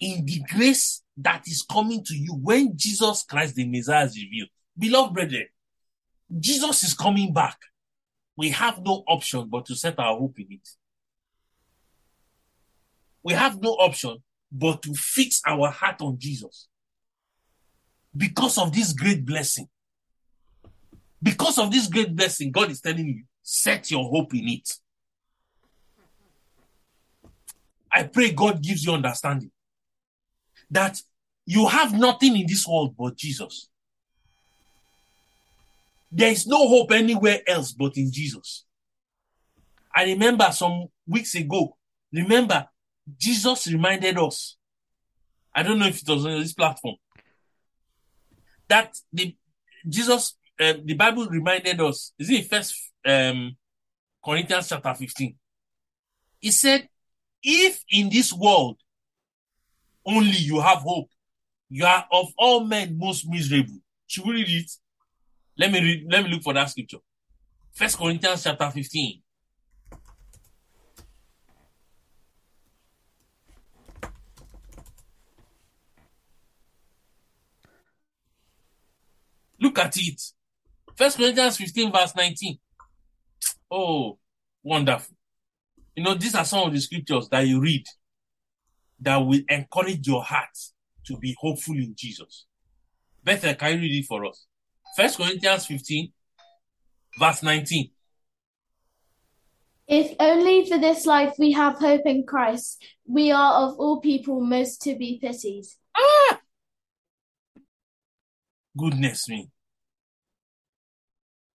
in 0.00 0.24
the 0.24 0.42
grace 0.52 1.00
that 1.16 1.44
is 1.46 1.62
coming 1.62 2.02
to 2.06 2.14
you 2.16 2.34
when 2.34 2.76
Jesus 2.76 3.22
Christ 3.22 3.54
the 3.54 3.68
Messiah 3.68 4.06
is 4.06 4.16
revealed. 4.16 4.48
Beloved 4.76 5.14
brethren, 5.14 5.46
Jesus 6.40 6.82
is 6.82 6.94
coming 6.94 7.32
back. 7.32 7.56
We 8.36 8.50
have 8.50 8.82
no 8.82 9.04
option 9.06 9.48
but 9.48 9.64
to 9.66 9.76
set 9.76 9.96
our 10.00 10.18
hope 10.18 10.40
in 10.40 10.46
it. 10.50 10.68
We 13.22 13.34
have 13.34 13.62
no 13.62 13.74
option 13.74 14.24
but 14.50 14.82
to 14.82 14.94
fix 14.94 15.40
our 15.46 15.70
heart 15.70 16.02
on 16.02 16.18
Jesus. 16.18 16.66
Because 18.16 18.58
of 18.58 18.72
this 18.72 18.92
great 18.92 19.24
blessing. 19.24 19.68
Because 21.24 21.58
of 21.58 21.70
this 21.70 21.88
great 21.88 22.14
blessing, 22.14 22.52
God 22.52 22.70
is 22.70 22.82
telling 22.82 23.06
you, 23.06 23.24
set 23.42 23.90
your 23.90 24.04
hope 24.10 24.34
in 24.34 24.46
it. 24.46 24.70
I 27.90 28.02
pray 28.02 28.32
God 28.32 28.62
gives 28.62 28.84
you 28.84 28.92
understanding 28.92 29.50
that 30.70 31.00
you 31.46 31.66
have 31.66 31.94
nothing 31.94 32.36
in 32.36 32.46
this 32.46 32.68
world 32.68 32.94
but 32.98 33.16
Jesus. 33.16 33.70
There 36.12 36.30
is 36.30 36.46
no 36.46 36.68
hope 36.68 36.92
anywhere 36.92 37.40
else 37.46 37.72
but 37.72 37.96
in 37.96 38.12
Jesus. 38.12 38.66
I 39.96 40.04
remember 40.04 40.50
some 40.52 40.88
weeks 41.06 41.34
ago, 41.36 41.78
remember, 42.12 42.68
Jesus 43.16 43.66
reminded 43.68 44.18
us, 44.18 44.58
I 45.54 45.62
don't 45.62 45.78
know 45.78 45.86
if 45.86 46.02
it 46.02 46.08
was 46.08 46.26
on 46.26 46.38
this 46.38 46.52
platform, 46.52 46.96
that 48.68 48.94
the 49.10 49.34
Jesus, 49.88 50.36
uh, 50.60 50.74
the 50.84 50.94
Bible 50.94 51.26
reminded 51.26 51.80
us, 51.80 52.12
is 52.18 52.30
it 52.30 52.48
First 52.48 52.90
um, 53.06 53.56
Corinthians 54.24 54.68
chapter 54.68 54.94
15? 54.94 55.34
He 56.40 56.50
said, 56.50 56.88
if 57.42 57.82
in 57.90 58.08
this 58.08 58.32
world 58.32 58.78
only 60.06 60.36
you 60.36 60.60
have 60.60 60.78
hope. 60.78 61.08
You 61.68 61.86
are 61.86 62.06
of 62.12 62.28
all 62.36 62.64
men 62.64 62.96
most 62.98 63.28
miserable. 63.28 63.78
Should 64.06 64.26
we 64.26 64.34
read 64.34 64.48
it? 64.48 64.70
Let 65.56 65.72
me 65.72 65.80
read, 65.80 66.06
let 66.10 66.24
me 66.24 66.30
look 66.30 66.42
for 66.42 66.52
that 66.52 66.70
scripture. 66.70 66.98
First 67.72 67.98
Corinthians 67.98 68.44
chapter 68.44 68.70
15. 68.70 69.20
Look 79.60 79.78
at 79.78 79.96
it. 79.96 80.20
First 80.96 81.16
Corinthians 81.16 81.56
15, 81.56 81.92
verse 81.92 82.14
19. 82.14 82.58
Oh, 83.70 84.18
wonderful. 84.62 85.16
You 85.96 86.04
know, 86.04 86.14
these 86.14 86.34
are 86.34 86.44
some 86.44 86.68
of 86.68 86.72
the 86.72 86.80
scriptures 86.80 87.28
that 87.30 87.46
you 87.46 87.60
read 87.60 87.84
that 89.00 89.16
will 89.16 89.40
encourage 89.48 90.06
your 90.06 90.22
heart 90.22 90.56
to 91.06 91.16
be 91.18 91.36
hopeful 91.38 91.74
in 91.74 91.94
Jesus. 91.96 92.46
Bethel, 93.22 93.54
can 93.54 93.74
you 93.74 93.80
read 93.80 94.02
it 94.02 94.06
for 94.06 94.24
us? 94.24 94.46
First 94.96 95.18
Corinthians 95.18 95.66
15, 95.66 96.12
verse 97.18 97.42
19. 97.42 97.90
If 99.86 100.16
only 100.18 100.66
for 100.68 100.78
this 100.78 101.04
life 101.04 101.34
we 101.38 101.52
have 101.52 101.78
hope 101.78 102.02
in 102.06 102.24
Christ, 102.24 102.82
we 103.06 103.32
are 103.32 103.68
of 103.68 103.78
all 103.78 104.00
people 104.00 104.40
most 104.40 104.80
to 104.82 104.96
be 104.96 105.18
pitied. 105.20 105.64
Ah! 105.96 106.40
Goodness 108.76 109.28
me. 109.28 109.50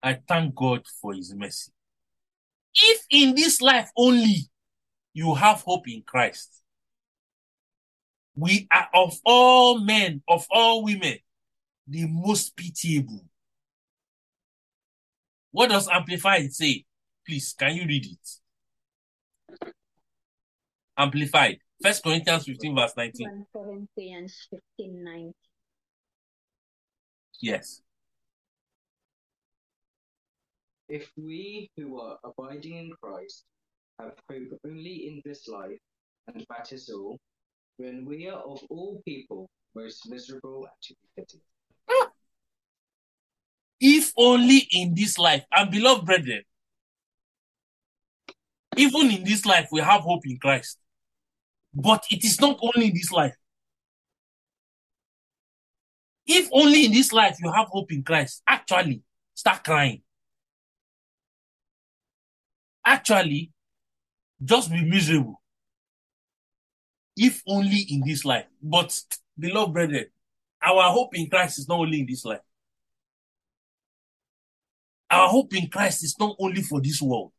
I 0.08 0.18
thank 0.26 0.54
God 0.54 0.86
for 1.02 1.12
his 1.12 1.34
mercy. 1.34 1.70
If 2.74 3.04
in 3.10 3.34
this 3.34 3.60
life 3.60 3.90
only 3.94 4.48
you 5.12 5.34
have 5.34 5.60
hope 5.60 5.86
in 5.86 6.00
Christ, 6.00 6.62
we 8.34 8.66
are 8.72 8.88
of 8.94 9.18
all 9.22 9.80
men, 9.80 10.22
of 10.26 10.46
all 10.50 10.82
women, 10.82 11.18
the 11.86 12.06
most 12.06 12.56
pitiable. 12.56 13.22
What 15.50 15.68
does 15.68 15.88
Amplified 15.88 16.54
say? 16.54 16.86
Please, 17.26 17.52
can 17.52 17.76
you 17.76 17.84
read 17.86 18.06
it? 18.06 19.68
Amplified. 20.96 21.58
First 21.82 22.02
Corinthians 22.02 22.46
15, 22.46 22.74
verse 22.74 22.94
19. 22.96 23.28
1 23.28 23.46
Corinthians 23.52 24.48
15 24.78 25.04
9. 25.04 25.34
Yes. 27.42 27.82
If 30.88 31.10
we 31.16 31.70
who 31.76 32.00
are 32.00 32.18
abiding 32.24 32.76
in 32.76 32.90
Christ 33.02 33.44
have 33.98 34.12
hope 34.30 34.58
only 34.64 35.08
in 35.08 35.22
this 35.24 35.46
life, 35.46 35.78
and 36.26 36.46
that 36.48 36.72
is 36.72 36.88
all, 36.88 37.18
then 37.78 38.04
we 38.06 38.28
are 38.28 38.40
of 38.40 38.62
all 38.70 39.02
people 39.04 39.48
most 39.74 40.08
miserable 40.08 40.64
and 40.64 40.72
to 40.82 40.94
be 40.94 41.08
pitied. 41.16 41.40
If 43.80 44.12
only 44.16 44.66
in 44.72 44.94
this 44.94 45.18
life, 45.18 45.44
and 45.52 45.70
beloved 45.70 46.04
brethren, 46.04 46.42
even 48.76 49.10
in 49.10 49.24
this 49.24 49.44
life, 49.44 49.68
we 49.70 49.80
have 49.80 50.00
hope 50.00 50.26
in 50.26 50.38
Christ. 50.38 50.78
But 51.74 52.04
it 52.10 52.24
is 52.24 52.40
not 52.40 52.58
only 52.60 52.88
in 52.88 52.94
this 52.94 53.12
life. 53.12 53.36
If 56.26 56.48
only 56.52 56.86
in 56.86 56.92
this 56.92 57.12
life 57.12 57.36
you 57.42 57.52
have 57.52 57.68
hope 57.68 57.92
in 57.92 58.02
Christ, 58.02 58.42
actually, 58.46 59.02
start 59.34 59.64
crying. 59.64 60.02
Actually, 62.88 63.52
just 64.42 64.70
be 64.70 64.82
miserable. 64.84 65.40
if 67.18 67.42
only 67.46 67.80
in 67.90 68.02
this 68.06 68.24
life. 68.24 68.46
But, 68.62 68.98
beloved 69.38 69.72
brethren, 69.72 70.06
our 70.62 70.90
hope 70.92 71.16
in 71.16 71.28
Christ 71.28 71.58
is 71.58 71.68
not 71.68 71.80
only 71.80 72.00
in 72.00 72.06
this 72.06 72.24
life. 72.24 72.40
Our 75.10 75.28
hope 75.28 75.54
in 75.54 75.68
Christ 75.68 76.04
is 76.04 76.14
not 76.18 76.36
only 76.38 76.62
for 76.62 76.80
this 76.80 77.02
world. 77.02 77.32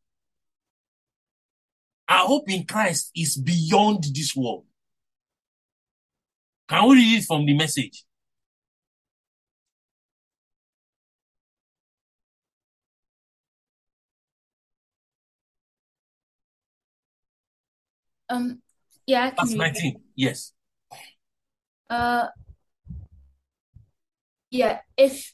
Our 2.08 2.28
hope 2.28 2.50
in 2.50 2.66
Christ 2.66 3.12
is 3.16 3.38
beyond 3.38 4.04
this 4.14 4.36
world. 4.36 4.66
Can 6.68 6.89
we 6.89 6.95
read 6.95 7.20
it 7.20 7.26
from 7.26 7.45
the 7.45 7.56
message? 7.56 8.04
Um, 18.30 18.62
yeah, 19.08 19.26
I 19.26 19.30
can 19.32 19.48
Verse 19.48 19.58
read 19.58 19.74
19. 19.74 20.02
Yes. 20.16 20.54
Uh, 21.90 22.28
yeah, 24.52 24.80
if 24.98 25.34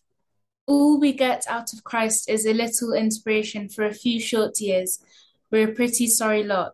all 0.68 1.00
we 1.00 1.14
get 1.14 1.44
out 1.48 1.74
of 1.74 1.84
Christ 1.84 2.30
is 2.30 2.46
a 2.46 2.54
little 2.54 2.94
inspiration 2.94 3.70
for 3.70 3.86
a 3.86 3.94
few 3.94 4.20
short 4.20 4.60
years, 4.60 5.00
we're 5.52 5.70
a 5.70 5.74
pretty 5.74 6.08
sorry 6.08 6.44
lot. 6.44 6.74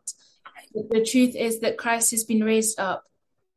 But 0.74 0.90
the 0.90 1.04
truth 1.04 1.36
is 1.36 1.60
that 1.60 1.78
Christ 1.78 2.12
has 2.12 2.24
been 2.24 2.44
raised 2.44 2.80
up, 2.80 3.04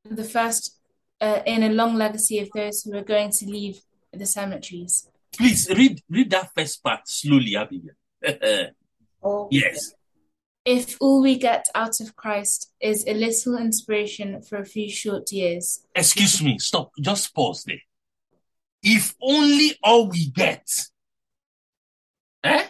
the 0.05 0.25
first 0.25 0.79
uh, 1.21 1.41
in 1.47 1.62
a 1.62 1.71
long 1.71 1.95
legacy 1.95 2.39
of 2.41 2.51
those 2.55 2.83
who 2.83 2.97
are 2.97 3.05
going 3.05 3.31
to 3.31 3.47
leave 3.47 3.81
the 4.12 4.27
cemeteries. 4.27 5.09
Please 5.37 5.69
read 5.71 6.01
read 6.09 6.31
that 6.31 6.51
first 6.57 6.83
part 6.83 7.01
slowly, 7.07 7.57
Abigail. 7.57 7.95
yes. 9.51 9.93
If 10.65 10.97
all 11.01 11.21
we 11.21 11.37
get 11.37 11.69
out 11.75 12.01
of 12.01 12.17
Christ 12.17 12.73
is 12.81 13.05
a 13.07 13.12
little 13.12 13.59
inspiration 13.59 14.41
for 14.41 14.57
a 14.59 14.65
few 14.65 14.91
short 14.91 15.31
years, 15.31 15.85
Excuse 15.95 16.43
me. 16.43 16.59
Stop. 16.59 16.91
Just 17.01 17.35
pause 17.35 17.65
there. 17.65 17.83
If 18.83 19.15
only 19.21 19.77
all 19.83 20.09
we 20.09 20.31
get 20.31 20.67
eh, 22.45 22.67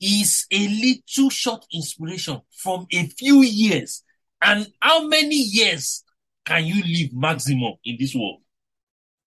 is 0.00 0.46
a 0.50 0.68
little 0.68 1.30
short 1.30 1.66
inspiration 1.72 2.40
from 2.56 2.86
a 2.92 3.06
few 3.06 3.42
years. 3.42 4.02
And 4.42 4.66
how 4.80 5.06
many 5.06 5.36
years 5.36 6.04
can 6.44 6.64
you 6.64 6.82
live 6.82 7.12
maximum 7.12 7.74
in 7.84 7.96
this 7.98 8.14
world? 8.14 8.40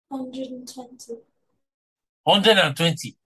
120. 0.10 1.22
120. 2.24 3.18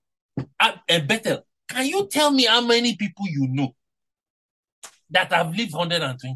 Uh, 0.59 0.71
uh, 0.89 0.99
Bethel, 0.99 1.45
can 1.67 1.85
you 1.87 2.07
tell 2.07 2.31
me 2.31 2.45
how 2.45 2.61
many 2.61 2.95
people 2.95 3.25
you 3.27 3.47
know 3.47 3.73
that 5.09 5.31
have 5.31 5.55
lived 5.55 5.73
120? 5.73 6.35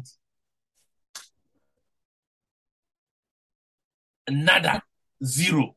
Nada. 4.30 4.82
Zero. 5.24 5.76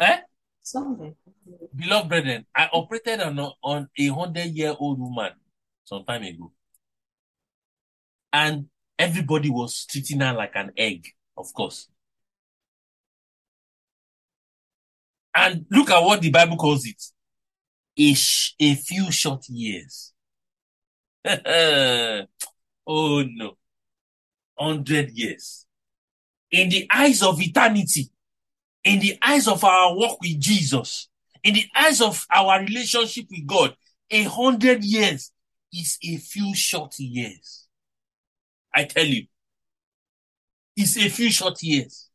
Eh? 0.00 0.20
Sunday. 0.62 1.14
Beloved 1.74 2.08
brethren, 2.08 2.46
I 2.54 2.68
operated 2.72 3.20
on, 3.20 3.38
a- 3.38 3.52
on 3.62 3.88
a 3.98 4.10
100 4.10 4.46
year 4.50 4.74
old 4.78 4.98
woman 4.98 5.32
some 5.84 6.04
time 6.04 6.22
ago. 6.22 6.52
And 8.32 8.68
everybody 8.98 9.50
was 9.50 9.84
treating 9.86 10.20
her 10.20 10.32
like 10.32 10.52
an 10.54 10.72
egg, 10.76 11.08
of 11.36 11.52
course. 11.52 11.88
And 15.34 15.66
look 15.70 15.90
at 15.90 16.00
what 16.02 16.20
the 16.20 16.30
Bible 16.30 16.56
calls 16.56 16.86
it 16.86 17.02
a, 17.96 18.14
sh- 18.14 18.54
a 18.60 18.74
few 18.74 19.10
short 19.10 19.48
years. 19.48 20.12
oh 22.86 23.22
no, 23.22 23.56
100 24.56 25.10
years. 25.10 25.66
In 26.50 26.68
the 26.68 26.88
eyes 26.92 27.22
of 27.22 27.40
eternity, 27.40 28.10
in 28.84 29.00
the 29.00 29.18
eyes 29.22 29.46
of 29.46 29.62
our 29.62 29.94
walk 29.94 30.20
with 30.20 30.40
Jesus, 30.40 31.08
in 31.44 31.54
the 31.54 31.66
eyes 31.74 32.00
of 32.00 32.26
our 32.30 32.60
relationship 32.60 33.26
with 33.30 33.46
God, 33.46 33.76
a 34.10 34.24
hundred 34.24 34.84
years 34.84 35.32
is 35.72 35.98
a 36.02 36.16
few 36.16 36.54
short 36.54 36.98
years. 36.98 37.66
I 38.74 38.84
tell 38.84 39.04
you, 39.04 39.26
it's 40.76 40.96
a 40.96 41.08
few 41.08 41.30
short 41.30 41.62
years. 41.62 42.08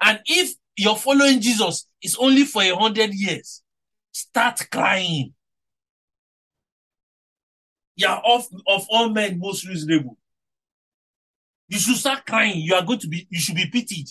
And 0.00 0.20
if 0.26 0.54
you're 0.76 0.96
following 0.96 1.40
Jesus 1.40 1.86
is 2.02 2.16
only 2.16 2.44
for 2.44 2.62
a 2.62 2.74
hundred 2.74 3.14
years, 3.14 3.62
start 4.12 4.66
crying. 4.70 5.34
You're 8.00 8.22
of, 8.24 8.46
of 8.66 8.86
all 8.88 9.10
men 9.10 9.38
most 9.38 9.68
reasonable. 9.68 10.16
You 11.68 11.78
should 11.78 11.96
start 11.96 12.24
crying. 12.24 12.58
You 12.60 12.74
are 12.74 12.84
going 12.84 12.98
to 13.00 13.08
be, 13.08 13.28
you 13.28 13.38
should 13.38 13.56
be 13.56 13.66
pitied. 13.66 14.08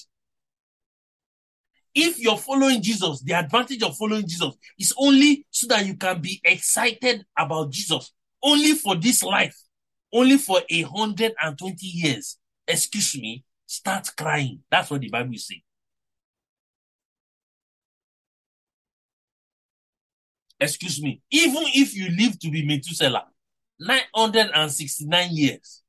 If 1.95 2.19
you're 2.19 2.37
following 2.37 2.83
Jesus, 2.83 3.21
the 3.21 3.33
advantage 3.33 3.81
of 3.81 3.97
following 3.97 4.27
Jesus 4.27 4.55
is 4.77 4.93
only 4.95 5.47
so 5.49 5.65
that 5.69 5.87
you 5.87 5.97
can 5.97 6.21
be 6.21 6.39
excited 6.45 7.25
about 7.35 7.71
Jesus. 7.71 8.13
Only 8.43 8.73
for 8.73 8.95
this 8.95 9.23
life, 9.23 9.57
only 10.13 10.37
for 10.37 10.61
a 10.69 10.81
hundred 10.83 11.33
and 11.41 11.57
twenty 11.57 11.87
years. 11.87 12.37
Excuse 12.67 13.15
me, 13.15 13.43
start 13.65 14.07
crying. 14.15 14.59
That's 14.69 14.91
what 14.91 15.01
the 15.01 15.09
Bible 15.09 15.33
is 15.33 15.47
saying. 15.47 15.61
Excuse 20.59 21.01
me. 21.01 21.21
Even 21.31 21.63
if 21.73 21.95
you 21.95 22.09
live 22.15 22.37
to 22.39 22.51
be 22.51 22.63
Methuselah, 22.63 23.25
969 23.79 25.29
years, 25.31 25.81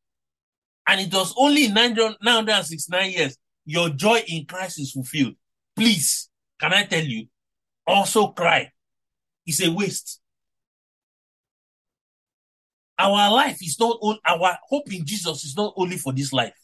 and 0.87 1.01
it 1.01 1.13
was 1.13 1.35
only 1.37 1.69
969 1.69 3.11
years 3.11 3.37
your 3.65 3.91
joy 3.91 4.23
in 4.27 4.45
Christ 4.47 4.81
is 4.81 4.93
fulfilled. 4.93 5.35
Please, 5.77 6.29
can 6.59 6.73
I 6.73 6.85
tell 6.85 7.05
you, 7.05 7.27
also 7.87 8.29
cry. 8.29 8.71
It's 9.47 9.63
a 9.63 9.71
waste. 9.71 10.21
Our 12.99 13.31
life 13.33 13.63
is 13.63 13.79
not 13.81 13.97
all, 14.01 14.19
our 14.27 14.59
hope 14.69 14.93
in 14.93 15.07
Jesus 15.07 15.45
is 15.45 15.57
not 15.57 15.73
only 15.77 15.97
for 15.97 16.13
this 16.13 16.33
life. 16.33 16.55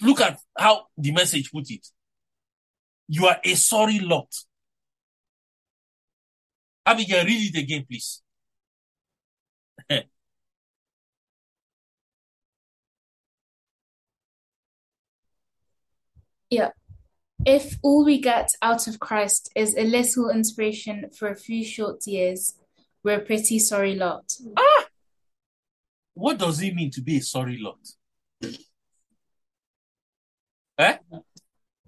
Look 0.00 0.20
at 0.20 0.38
how 0.56 0.86
the 0.96 1.12
message 1.12 1.50
put 1.50 1.70
it. 1.70 1.86
You 3.08 3.26
are 3.26 3.38
a 3.44 3.54
sorry 3.54 3.98
lot. 3.98 4.32
Abigail, 6.86 7.24
read 7.24 7.54
it 7.54 7.58
again, 7.58 7.84
please. 7.88 8.22
Yeah. 16.48 16.70
If 17.44 17.76
all 17.82 18.04
we 18.04 18.20
get 18.20 18.52
out 18.62 18.86
of 18.86 19.00
Christ 19.00 19.50
is 19.56 19.76
a 19.76 19.82
little 19.82 20.30
inspiration 20.30 21.10
for 21.10 21.28
a 21.28 21.34
few 21.34 21.64
short 21.64 22.06
years, 22.06 22.54
we're 23.02 23.18
a 23.18 23.24
pretty 23.24 23.58
sorry 23.58 23.96
lot. 23.96 24.32
Ah! 24.56 24.86
What 26.14 26.38
does 26.38 26.62
it 26.62 26.72
mean 26.74 26.90
to 26.92 27.00
be 27.00 27.18
a 27.18 27.20
sorry 27.20 27.58
lot? 27.58 27.78
Eh? 30.78 30.98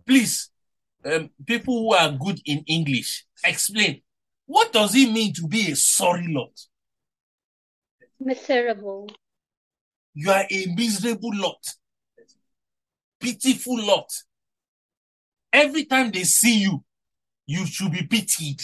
Please, 0.05 0.51
um, 1.05 1.30
people 1.46 1.78
who 1.78 1.94
are 1.94 2.11
good 2.11 2.40
in 2.44 2.64
English, 2.66 3.24
explain. 3.44 4.03
What 4.49 4.72
does 4.72 4.94
it 4.94 5.12
mean 5.12 5.34
to 5.34 5.46
be 5.46 5.72
a 5.72 5.76
sorry 5.76 6.26
lot? 6.26 6.59
Miserable. 8.18 9.11
You 10.14 10.30
are 10.30 10.46
a 10.51 10.66
miserable 10.74 11.32
lot, 11.34 11.62
pitiful 13.20 13.78
lot. 13.84 14.09
Every 15.53 15.84
time 15.84 16.11
they 16.11 16.24
see 16.24 16.61
you, 16.61 16.82
you 17.46 17.66
should 17.66 17.92
be 17.92 18.07
pitied. 18.07 18.62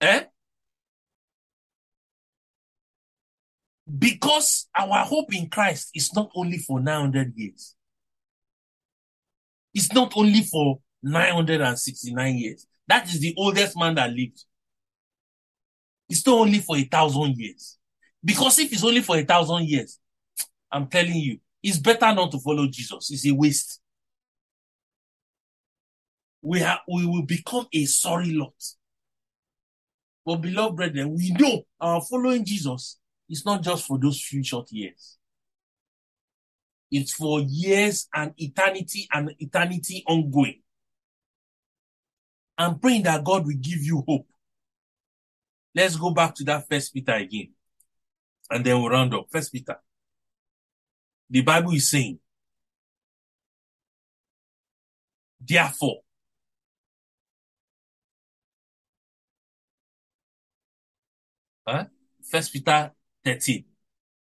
Eh? 0.00 0.24
Because 3.98 4.68
our 4.74 5.04
hope 5.04 5.34
in 5.34 5.50
Christ 5.50 5.90
is 5.94 6.14
not 6.14 6.30
only 6.34 6.56
for 6.56 6.80
900 6.80 7.34
years. 7.36 7.76
It's 9.74 9.92
not 9.92 10.14
only 10.16 10.40
for 10.40 10.80
969 11.02 12.36
years. 12.36 12.66
That 12.90 13.06
is 13.08 13.20
the 13.20 13.32
oldest 13.38 13.78
man 13.78 13.94
that 13.94 14.10
lived. 14.10 14.44
It's 16.08 16.26
not 16.26 16.40
only 16.40 16.58
for 16.58 16.76
a 16.76 16.82
thousand 16.82 17.36
years. 17.36 17.78
Because 18.22 18.58
if 18.58 18.72
it's 18.72 18.82
only 18.82 19.00
for 19.00 19.16
a 19.16 19.24
thousand 19.24 19.68
years, 19.68 20.00
I'm 20.72 20.88
telling 20.88 21.14
you, 21.14 21.38
it's 21.62 21.78
better 21.78 22.12
not 22.12 22.32
to 22.32 22.40
follow 22.40 22.66
Jesus. 22.66 23.12
It's 23.12 23.24
a 23.28 23.30
waste. 23.30 23.80
We 26.42 26.64
are, 26.64 26.80
we 26.92 27.06
will 27.06 27.22
become 27.22 27.68
a 27.72 27.84
sorry 27.84 28.32
lot. 28.32 28.60
But 30.26 30.38
beloved 30.38 30.74
brethren, 30.74 31.14
we 31.14 31.30
know 31.30 31.62
our 31.80 32.02
following 32.02 32.44
Jesus 32.44 32.98
is 33.28 33.46
not 33.46 33.62
just 33.62 33.86
for 33.86 34.00
those 34.00 34.20
few 34.20 34.42
short 34.42 34.66
years. 34.72 35.16
It's 36.90 37.12
for 37.12 37.40
years 37.40 38.08
and 38.12 38.32
eternity 38.36 39.06
and 39.12 39.32
eternity 39.38 40.02
ongoing. 40.08 40.60
I'm 42.60 42.78
praying 42.78 43.04
that 43.04 43.24
God 43.24 43.46
will 43.46 43.56
give 43.58 43.82
you 43.82 44.04
hope. 44.06 44.26
Let's 45.74 45.96
go 45.96 46.10
back 46.10 46.34
to 46.34 46.44
that 46.44 46.68
first 46.68 46.92
Peter 46.92 47.14
again. 47.14 47.54
And 48.50 48.66
then 48.66 48.78
we'll 48.78 48.90
round 48.90 49.14
up. 49.14 49.28
First 49.30 49.50
Peter. 49.50 49.78
The 51.30 51.40
Bible 51.40 51.72
is 51.72 51.88
saying, 51.88 52.18
therefore, 55.40 56.00
huh? 61.66 61.84
First 62.30 62.52
Peter 62.52 62.92
13. 63.24 63.64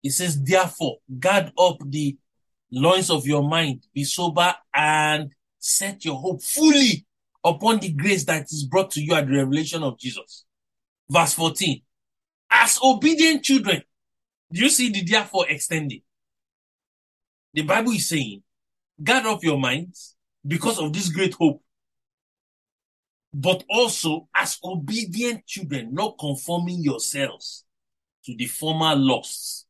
It 0.02 0.12
says, 0.12 0.42
therefore, 0.42 1.00
guard 1.20 1.52
up 1.60 1.80
the 1.86 2.18
loins 2.72 3.10
of 3.10 3.28
your 3.28 3.44
mind, 3.44 3.86
be 3.94 4.06
sober 4.06 4.56
and 4.74 5.32
set 5.58 6.06
your 6.06 6.16
hope 6.16 6.42
fully 6.42 7.06
upon 7.44 7.80
the 7.80 7.92
grace 7.92 8.26
that 8.26 8.44
is 8.44 8.66
brought 8.66 8.92
to 8.92 9.02
you 9.02 9.14
at 9.16 9.28
the 9.28 9.34
revelation 9.38 9.84
of 9.84 9.98
Jesus. 9.98 10.46
Verse 11.10 11.34
14. 11.34 11.82
As 12.52 12.80
obedient 12.84 13.44
children, 13.44 13.82
do 14.52 14.62
you 14.62 14.70
see 14.70 14.92
the 14.92 15.04
therefore 15.04 15.46
extending? 15.48 16.02
The 17.54 17.62
Bible 17.62 17.92
is 17.92 18.10
saying, 18.10 18.44
guard 19.02 19.26
up 19.26 19.44
your 19.44 19.60
minds 19.60 20.16
because 20.46 20.80
of 20.80 20.94
this 20.94 21.10
great 21.10 21.34
hope. 21.34 21.62
But 23.34 23.64
also 23.70 24.28
as 24.36 24.58
obedient 24.64 25.46
children, 25.46 25.94
not 25.94 26.18
conforming 26.20 26.82
yourselves 26.82 27.64
to 28.26 28.36
the 28.36 28.48
former 28.48 28.96
lusts 28.96 29.68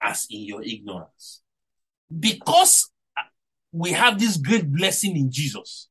as 0.00 0.26
in 0.30 0.42
your 0.42 0.62
ignorance. 0.62 1.42
Because 2.16 2.90
we 3.72 3.92
have 3.92 4.18
this 4.20 4.36
great 4.36 4.70
blessing 4.70 5.16
in 5.16 5.30
Jesus. 5.32 5.88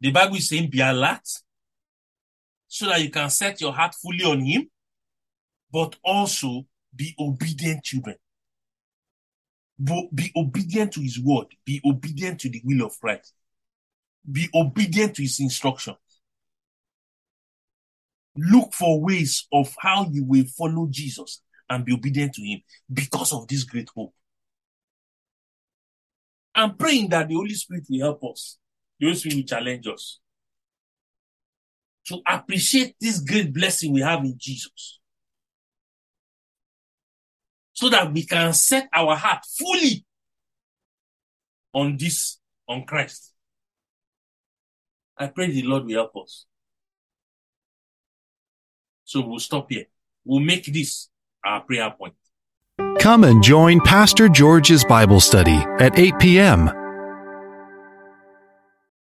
The 0.00 0.10
Bible 0.10 0.36
is 0.36 0.48
saying, 0.48 0.70
be 0.70 0.80
alert 0.80 1.26
so 2.68 2.86
that 2.86 3.00
you 3.00 3.10
can 3.10 3.30
set 3.30 3.60
your 3.60 3.72
heart 3.72 3.94
fully 3.94 4.24
on 4.24 4.40
Him, 4.40 4.68
but 5.72 5.96
also 6.04 6.66
be 6.94 7.14
obedient 7.18 7.84
children. 7.84 8.16
Be 9.82 10.32
obedient 10.36 10.92
to 10.94 11.00
His 11.00 11.20
word, 11.20 11.46
be 11.64 11.80
obedient 11.84 12.40
to 12.40 12.48
the 12.48 12.62
will 12.64 12.86
of 12.86 12.98
Christ, 13.00 13.34
be 14.30 14.48
obedient 14.54 15.16
to 15.16 15.22
His 15.22 15.38
instructions. 15.40 15.96
Look 18.36 18.74
for 18.74 19.00
ways 19.00 19.46
of 19.52 19.74
how 19.78 20.08
you 20.10 20.24
will 20.24 20.44
follow 20.44 20.88
Jesus 20.90 21.42
and 21.68 21.84
be 21.84 21.94
obedient 21.94 22.34
to 22.34 22.42
Him 22.42 22.60
because 22.92 23.32
of 23.32 23.48
this 23.48 23.64
great 23.64 23.88
hope. 23.94 24.14
I'm 26.54 26.76
praying 26.76 27.10
that 27.10 27.28
the 27.28 27.34
Holy 27.34 27.54
Spirit 27.54 27.84
will 27.88 28.00
help 28.00 28.24
us. 28.30 28.58
Spirit 29.00 29.36
will 29.36 29.42
challenge 29.42 29.86
us 29.86 30.20
to 32.06 32.20
appreciate 32.26 32.94
this 33.00 33.20
great 33.20 33.52
blessing 33.52 33.92
we 33.92 34.00
have 34.00 34.20
in 34.20 34.34
Jesus. 34.38 35.00
So 37.72 37.88
that 37.90 38.12
we 38.12 38.24
can 38.24 38.52
set 38.54 38.88
our 38.92 39.16
heart 39.16 39.44
fully 39.58 40.04
on 41.74 41.96
this, 41.98 42.38
on 42.68 42.84
Christ. 42.84 43.32
I 45.18 45.26
pray 45.26 45.50
the 45.50 45.62
Lord 45.62 45.84
will 45.84 45.94
help 45.94 46.16
us. 46.22 46.46
So 49.04 49.26
we'll 49.26 49.40
stop 49.40 49.70
here. 49.70 49.86
We'll 50.24 50.40
make 50.40 50.64
this 50.66 51.08
our 51.44 51.60
prayer 51.60 51.90
point. 51.96 52.14
Come 52.98 53.24
and 53.24 53.42
join 53.42 53.80
Pastor 53.80 54.28
George's 54.28 54.84
Bible 54.84 55.20
study 55.20 55.56
at 55.78 55.98
8 55.98 56.18
p.m. 56.18 56.85